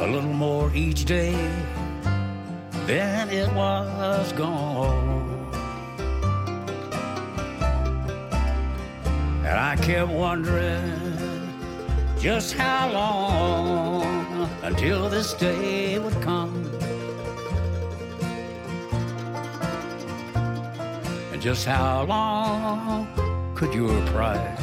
[0.00, 1.32] A little more each day,
[2.86, 5.48] then it was gone.
[9.44, 11.54] And I kept wondering
[12.18, 16.43] just how long until this day would come.
[21.44, 23.06] Just how long
[23.54, 24.56] could your pride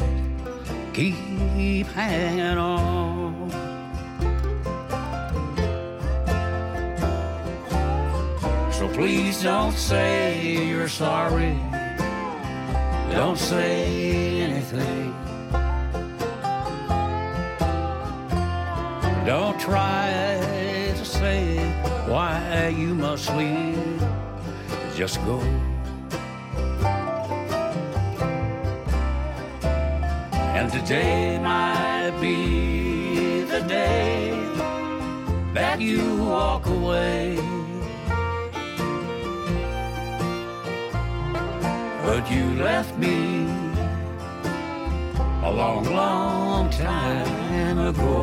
[0.92, 3.48] keep hanging on?
[8.72, 11.56] So please don't say you're sorry.
[13.12, 15.14] Don't say anything.
[19.24, 20.40] Don't try
[20.96, 21.58] to say
[22.08, 24.02] why you must leave.
[24.96, 25.40] Just go.
[30.62, 34.30] And today might be the day
[35.54, 37.34] that you walk away.
[42.04, 43.42] But you left me
[45.42, 48.22] a long, long time ago.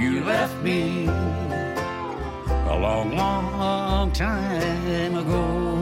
[0.00, 1.06] You left me
[2.66, 5.75] a long, long time ago.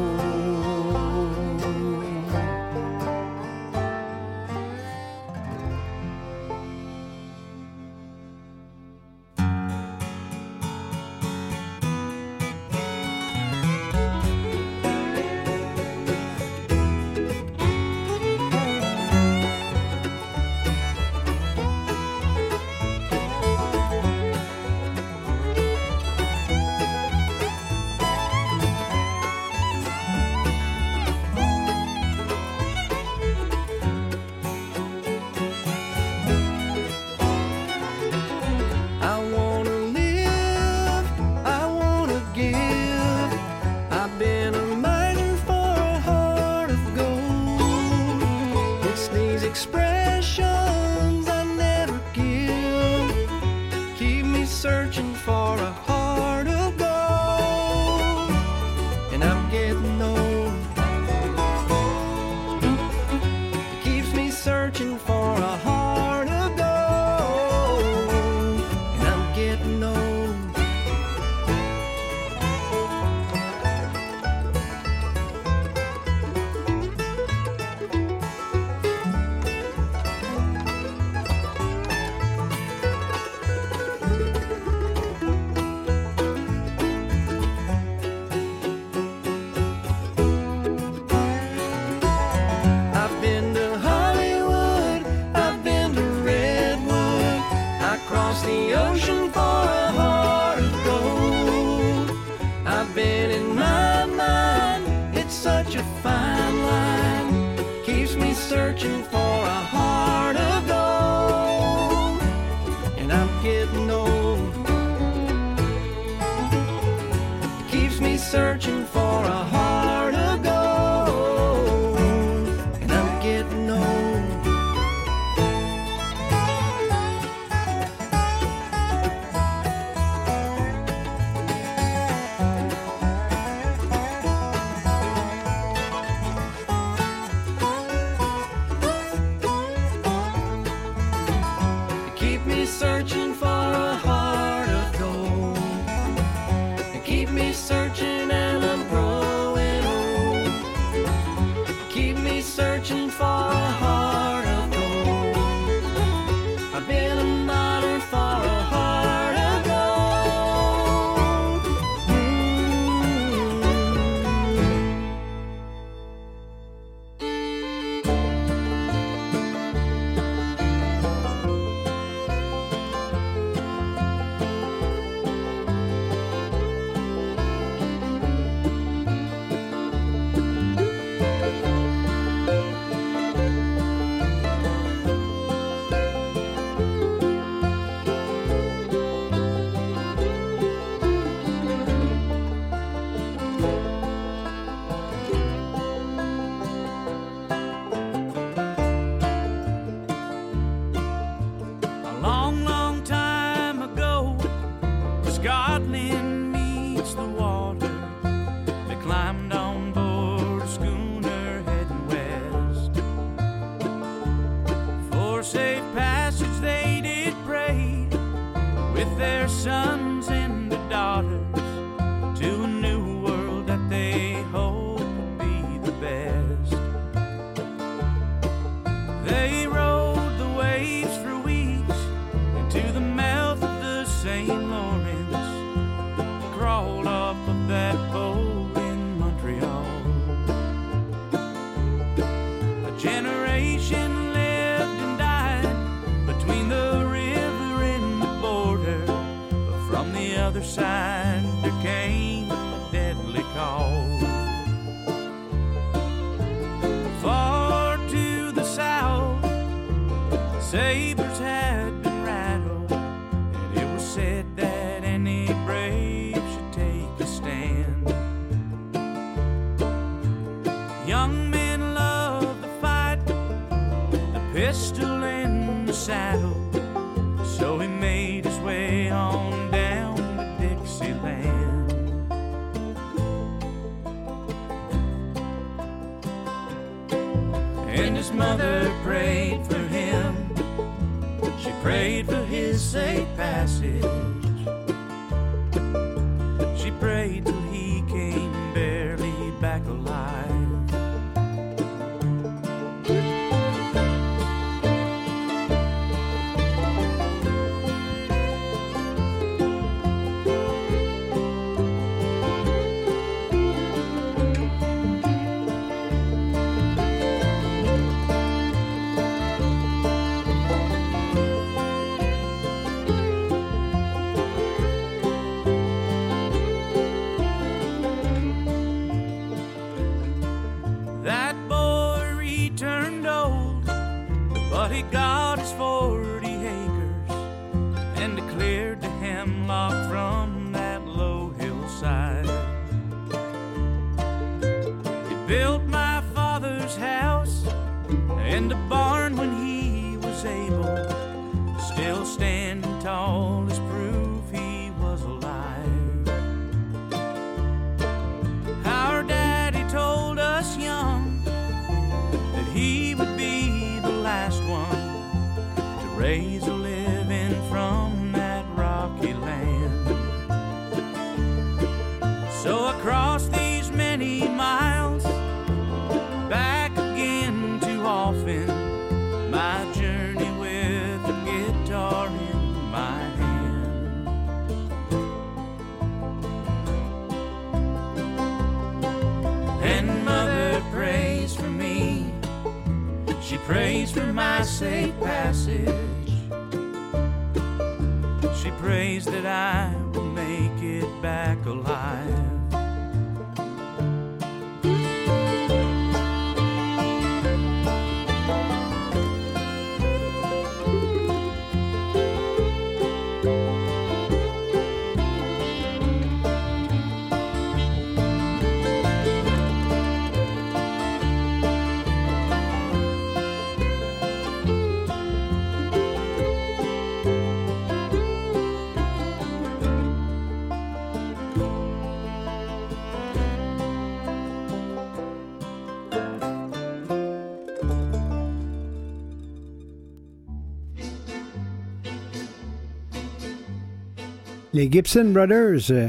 [444.75, 446.09] les Gibson Brothers, euh,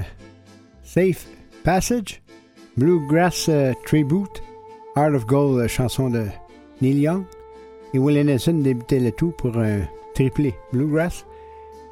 [0.83, 1.27] Safe
[1.63, 2.21] Passage,
[2.77, 4.41] Bluegrass euh, Tribute,
[4.95, 6.25] Heart of Gold, euh, chanson de
[6.81, 7.23] Neil Young,
[7.93, 9.81] et Willie Nelson débutait le tout pour un
[10.15, 11.25] triplé Bluegrass.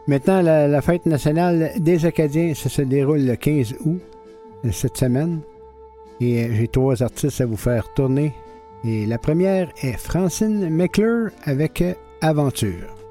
[0.07, 4.01] Maintenant, la, fête nationale des Acadiens, ça se déroule le 15 août
[4.71, 5.39] cette semaine.
[6.19, 8.33] Et j'ai trois artistes à vous faire tourner.
[8.83, 11.81] Et la première est Francine McClure avec
[12.19, 13.02] Aventure.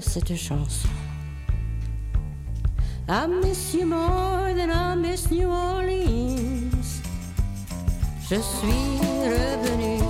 [0.00, 0.88] cette chanson.
[3.08, 7.02] I miss you more than I miss New Orleans.
[8.28, 10.02] Je suis revenu,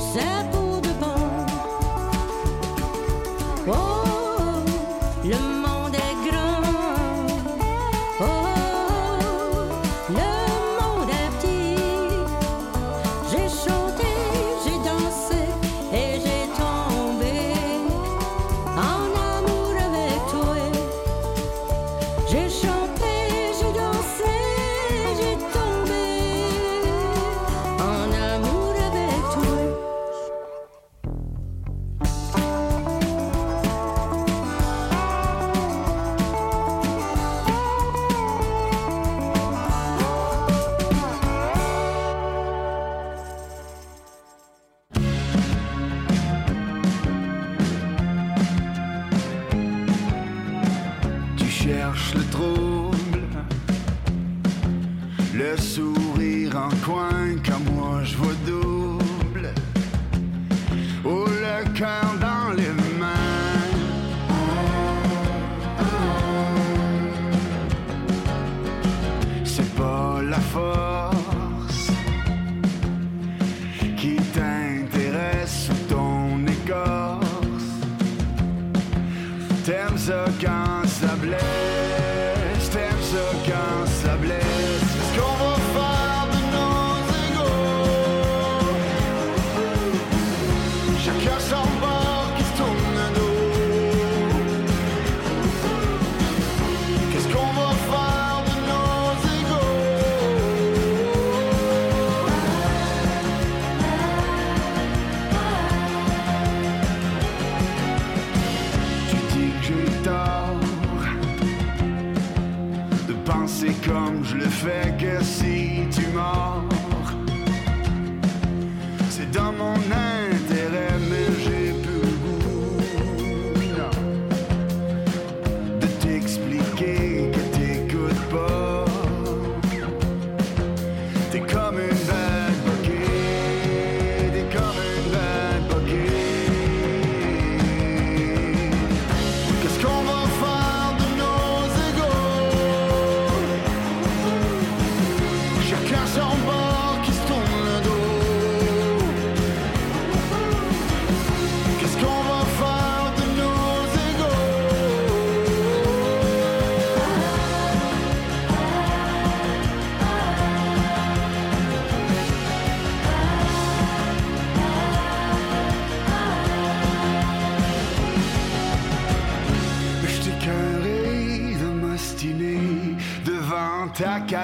[80.46, 80.75] gone.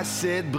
[0.02, 0.50] Ta cassette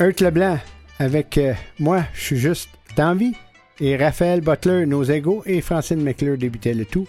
[0.00, 0.58] Hurt Leblanc
[0.98, 3.34] avec euh, Moi, je suis juste d'envie.
[3.80, 5.42] Et Raphaël Butler, Nos égaux.
[5.44, 7.06] Et Francine McClure débutait le tout.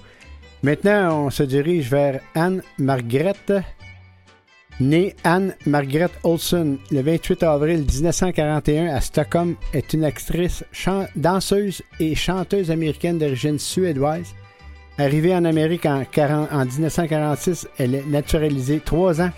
[0.62, 3.54] Maintenant, on se dirige vers Anne Margrethe.
[4.82, 10.64] Née Anne Margrethe Olsen le 28 avril 1941 à Stockholm, est une actrice,
[11.16, 14.34] danseuse et chanteuse américaine d'origine suédoise.
[14.98, 19.32] Arrivée en Amérique en, 40 en 1946, elle est naturalisée trois ans.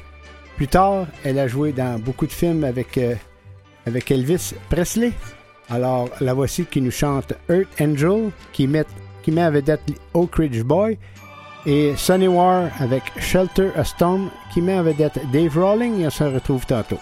[0.56, 3.16] Plus tard, elle a joué dans beaucoup de films avec, euh,
[3.86, 5.12] avec Elvis Presley.
[5.70, 8.86] Alors, la voici qui nous chante Earth Angel, qui met,
[9.22, 9.82] qui met en vedette
[10.14, 10.98] Oak Ridge Boy,
[11.66, 16.10] et Sonny War avec Shelter a Storm, qui met en vedette Dave Rawling, et on
[16.10, 17.00] se retrouve tantôt.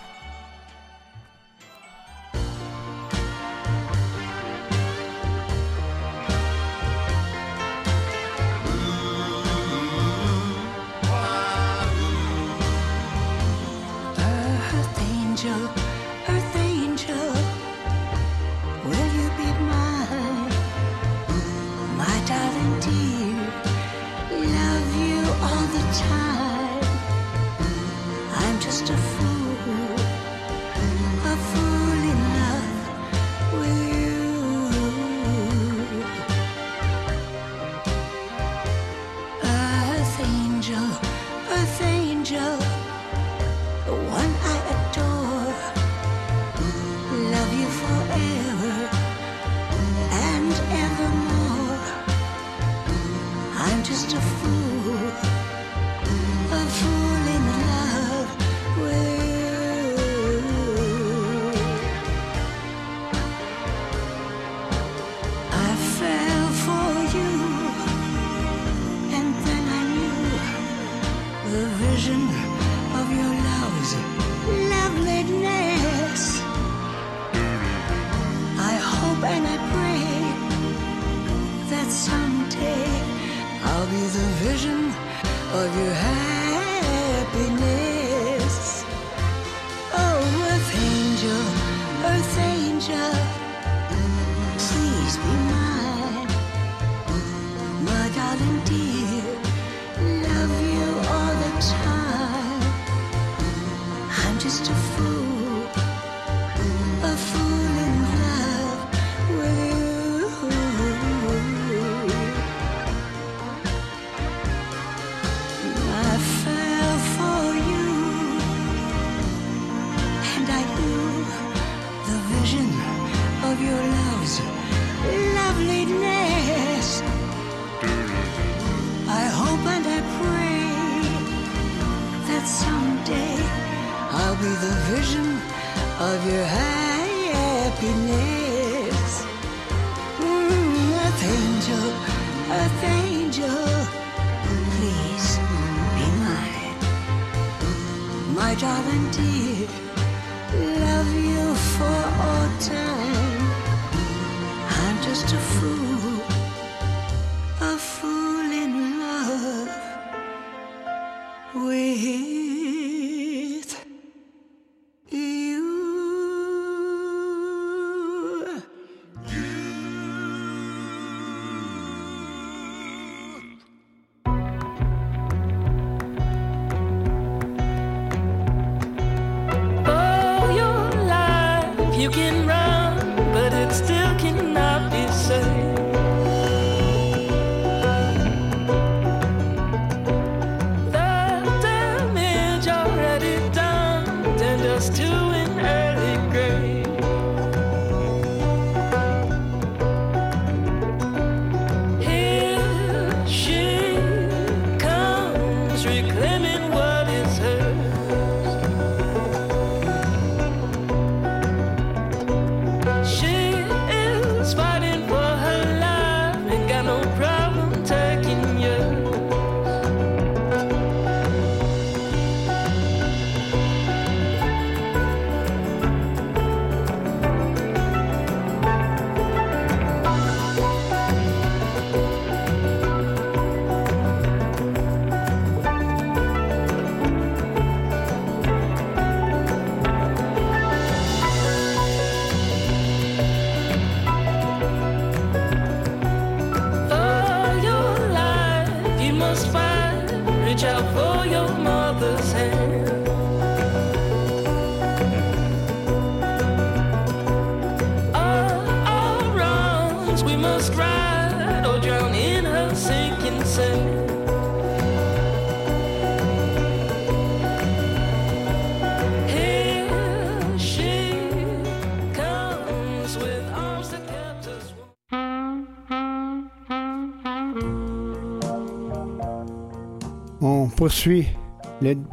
[280.82, 281.28] poursuit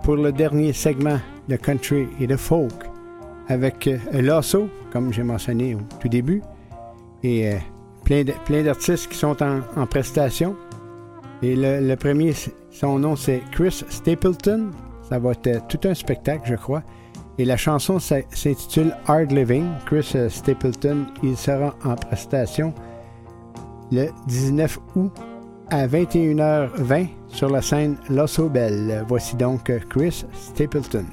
[0.03, 1.19] pour le dernier segment
[1.49, 2.75] de country et de folk
[3.49, 6.43] avec euh, Lasso, comme j'ai mentionné au tout début,
[7.23, 7.57] et euh,
[8.05, 10.55] plein, plein d'artistes qui sont en, en prestation.
[11.41, 12.35] Et le, le, premier,
[12.71, 14.71] son nom c'est Chris Stapleton.
[15.09, 16.83] Ça va être euh, tout un spectacle, je crois.
[17.39, 19.65] Et la chanson s'intitule Hard Living.
[19.87, 22.75] Chris euh, Stapleton, il sera en prestation
[23.91, 25.13] le 19 août
[25.71, 29.05] à 21h20 sur la scène Los Obel.
[29.09, 31.05] Voici donc Chris Stapleton.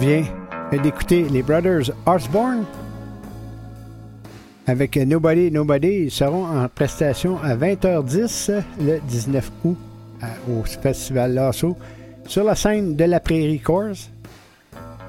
[0.00, 0.24] Vient
[0.82, 2.64] d'écouter les Brothers Osborne
[4.66, 6.04] avec Nobody Nobody.
[6.04, 9.76] Ils seront en prestation à 20h10 le 19 août
[10.48, 11.76] au Festival Lasso
[12.26, 14.10] sur la scène de la Prairie Course.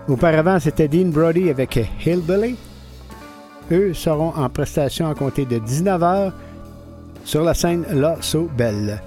[0.10, 2.58] Auparavant, c'était Dean Brody avec Hillbilly.
[3.72, 6.34] Eux seront en prestation à compter de 19h
[7.24, 9.02] sur la scène Lasso Belle.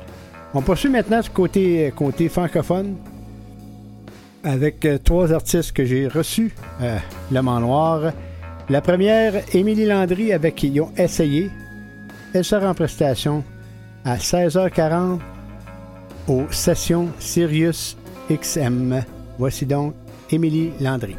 [0.55, 2.95] On poursuit maintenant du côté, côté francophone
[4.45, 6.99] avec euh, trois artistes que j'ai reçus, euh,
[7.33, 8.13] L'Homme en Noir.
[8.69, 11.51] La première, Émilie Landry, avec qui ils ont essayé.
[12.33, 13.43] Elle sera en prestation
[14.05, 15.19] à 16h40
[16.29, 17.97] aux sessions Sirius
[18.31, 19.03] XM.
[19.39, 19.95] Voici donc
[20.31, 21.17] Émilie Landry.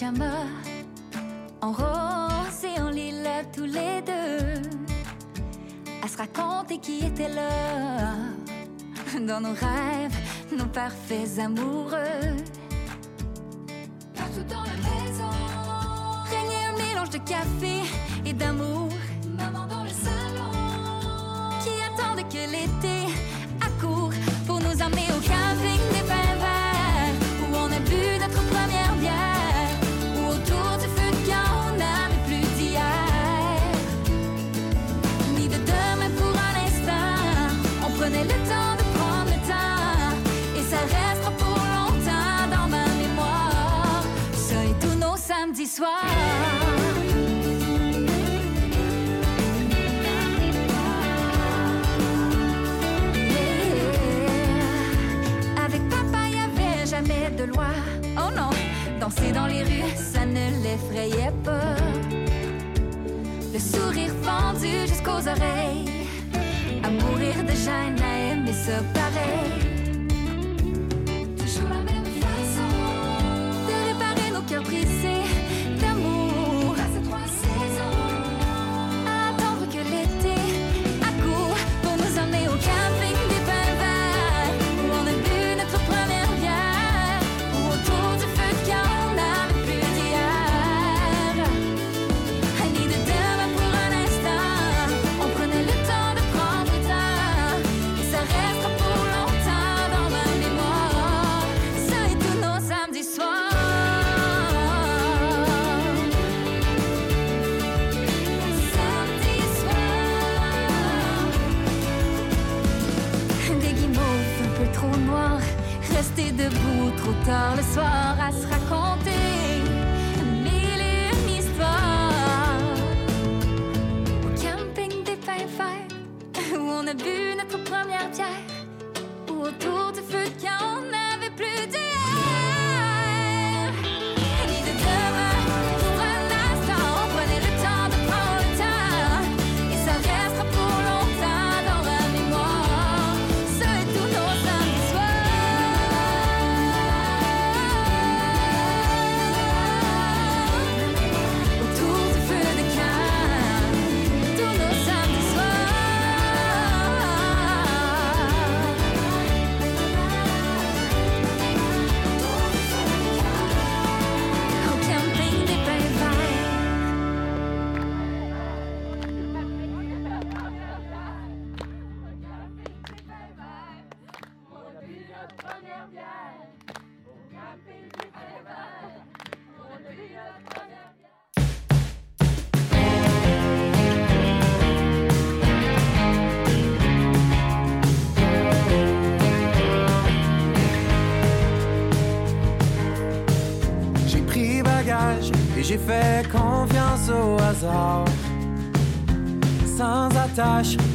[0.00, 0.29] 想吧。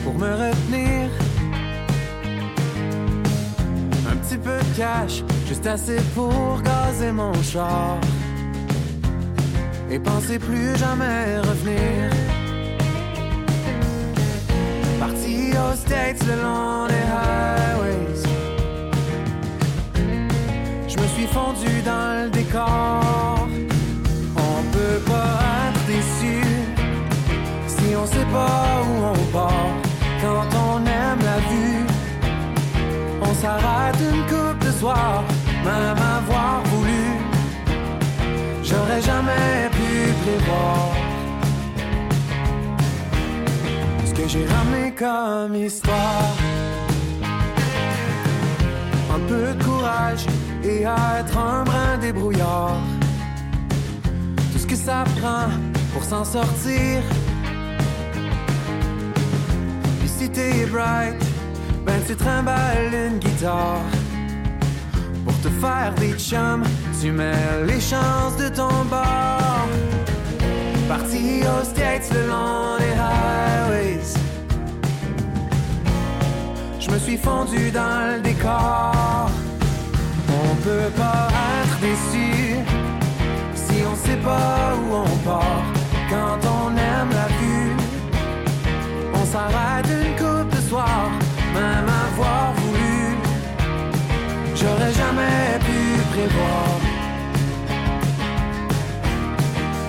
[0.04, 1.10] pour me retenir.
[4.10, 7.98] Un petit peu de cash, juste assez pour gazer mon char.
[9.90, 12.12] Et penser plus jamais revenir.
[15.00, 18.24] Parti aux States le long des highways.
[20.88, 23.48] Je me suis fondu dans le décor.
[24.38, 26.42] On peut pas être déçu
[27.68, 31.86] si on sait pas où on quand on aime la vue.
[33.22, 35.24] On s'arrête une coupe de soir,
[35.64, 37.06] même avoir voulu.
[38.64, 40.90] J'aurais jamais pu prévoir
[44.06, 46.36] ce que j'ai ramené comme histoire.
[49.16, 50.26] Un peu de courage
[50.64, 52.80] et être un brin débrouillard.
[54.52, 55.50] Tout ce que ça prend
[55.94, 57.02] pour s'en sortir
[60.70, 61.16] bright,
[61.86, 63.82] ben tu trimbales une guitare.
[65.24, 66.64] Pour te faire des chums,
[67.02, 69.68] tu mets les chances de ton bord.
[70.88, 74.14] Parti aux States le long des highways.
[76.80, 79.30] Je me suis fondu dans le décor.
[80.30, 81.28] On peut pas
[81.62, 82.56] être déçu
[83.56, 85.64] si on sait pas où on part.
[86.10, 87.76] Quand on aime la vue,
[89.14, 89.76] on s'arrête
[90.78, 93.18] même avoir voulu,
[94.56, 96.68] j'aurais jamais pu prévoir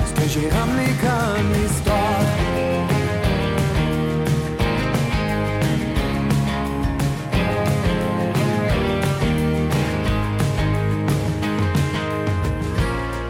[0.07, 2.27] ce que j'ai ramené comme histoire.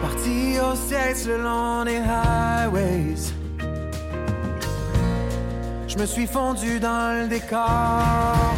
[0.01, 0.75] Parti au
[1.27, 2.56] le long des rails.
[5.97, 8.53] Je me suis fondu dans le décor.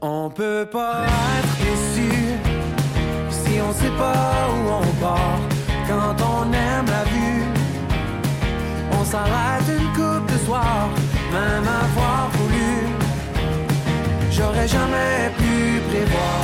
[0.00, 1.02] On peut pas
[1.36, 2.10] être déçu
[3.28, 5.40] si on sait pas où on part.
[5.86, 7.42] Quand on aime la vue,
[8.98, 10.88] on s'arrête une coupe de soir,
[11.34, 12.88] même avoir voulu.
[14.30, 16.40] J'aurais jamais pu prévoir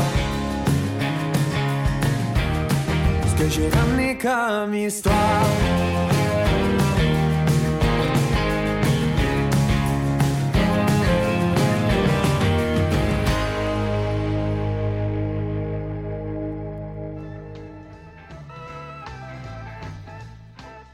[3.26, 5.69] ce que j'ai ramené comme histoire.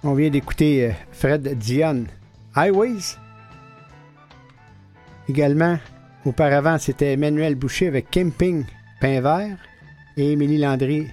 [0.05, 2.05] On vient d'écouter euh, Fred Dion,
[2.55, 3.17] Highways.
[5.29, 5.79] Également,
[6.25, 8.65] auparavant, c'était Emmanuel Boucher avec Camping,
[9.01, 9.57] Pain Vert.
[10.17, 11.09] Et Émilie Landry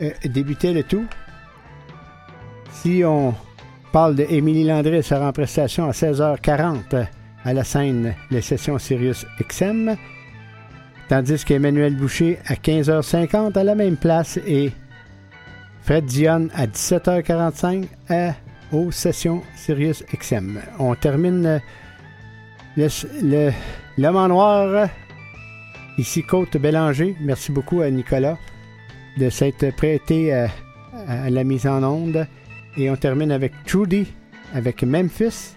[0.00, 1.06] euh, débutait le tout.
[2.70, 3.34] Si on
[3.92, 4.24] parle de
[4.66, 7.06] Landry, elle sera en prestation à 16h40
[7.44, 9.96] à la scène Les Sessions Sirius XM.
[11.08, 14.72] Tandis qu'Emmanuel Boucher à 15h50 à la même place et
[15.82, 18.34] Fred Dion à 17h45 à,
[18.72, 20.60] aux sessions Sirius XM.
[20.78, 21.58] On termine euh,
[22.76, 23.50] le,
[23.98, 24.88] le, en noir
[25.98, 27.16] ici Côte Bélanger.
[27.20, 28.38] Merci beaucoup à Nicolas
[29.18, 30.48] de s'être prêté à,
[31.08, 32.26] à la mise en onde.
[32.76, 34.06] Et on termine avec Trudy
[34.54, 35.54] avec Memphis.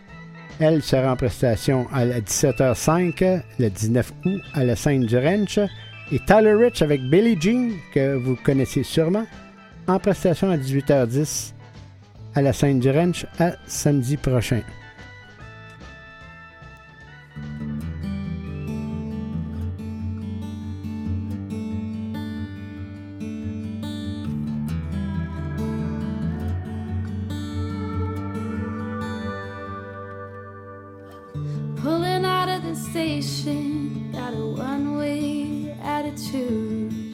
[0.59, 5.59] Elle sera en prestation à 17h05 le 19 août à la scène du Ranch.
[6.11, 9.25] Et Tyler Rich avec Billie Jean, que vous connaissez sûrement,
[9.87, 11.53] en prestation à 18h10
[12.33, 14.61] à la scène du Ranch à samedi prochain.
[31.77, 37.04] Pulling out of the station, got a one way attitude.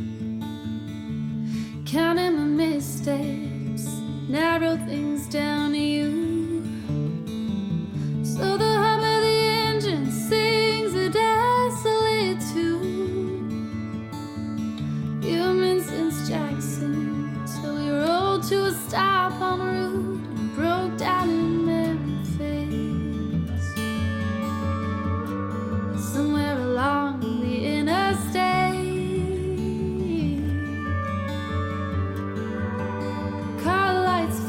[1.92, 3.86] Counting my missteps,
[4.30, 6.64] narrow things down to you.
[8.24, 14.10] So the hum of the engine sings a desolate tune.
[15.22, 20.98] You've been since Jackson, till we rolled to a stop on the road and broke
[20.98, 22.24] down in Memphis.
[26.14, 27.22] Somewhere along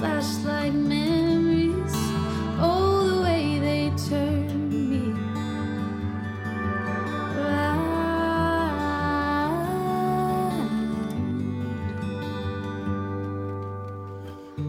[0.02, 1.94] lights flash like memories.
[2.60, 5.12] Oh, the way they turn me
[7.36, 8.00] around.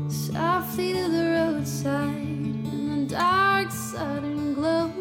[0.10, 2.16] Softly to the roadside
[2.74, 4.92] in the dark southern glow.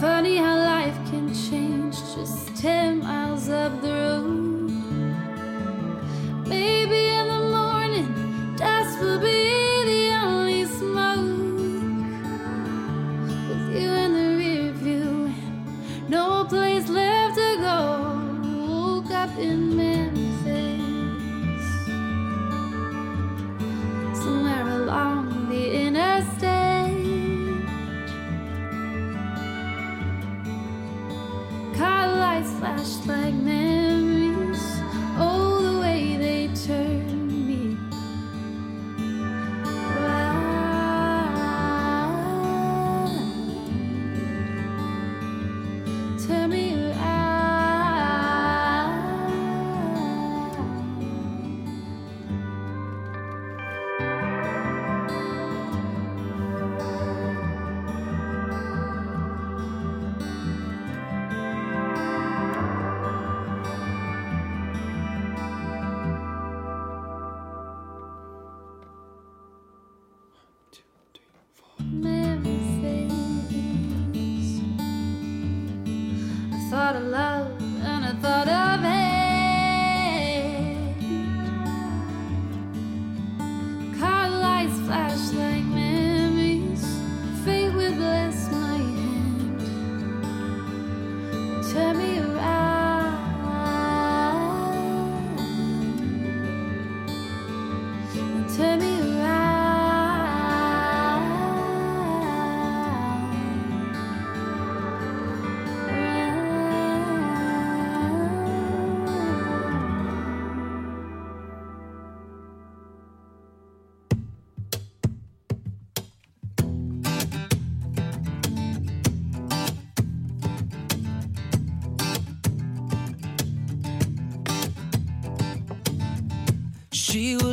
[0.00, 4.03] Funny how life can change just 10 miles up the road.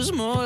[0.02, 0.41] lose more.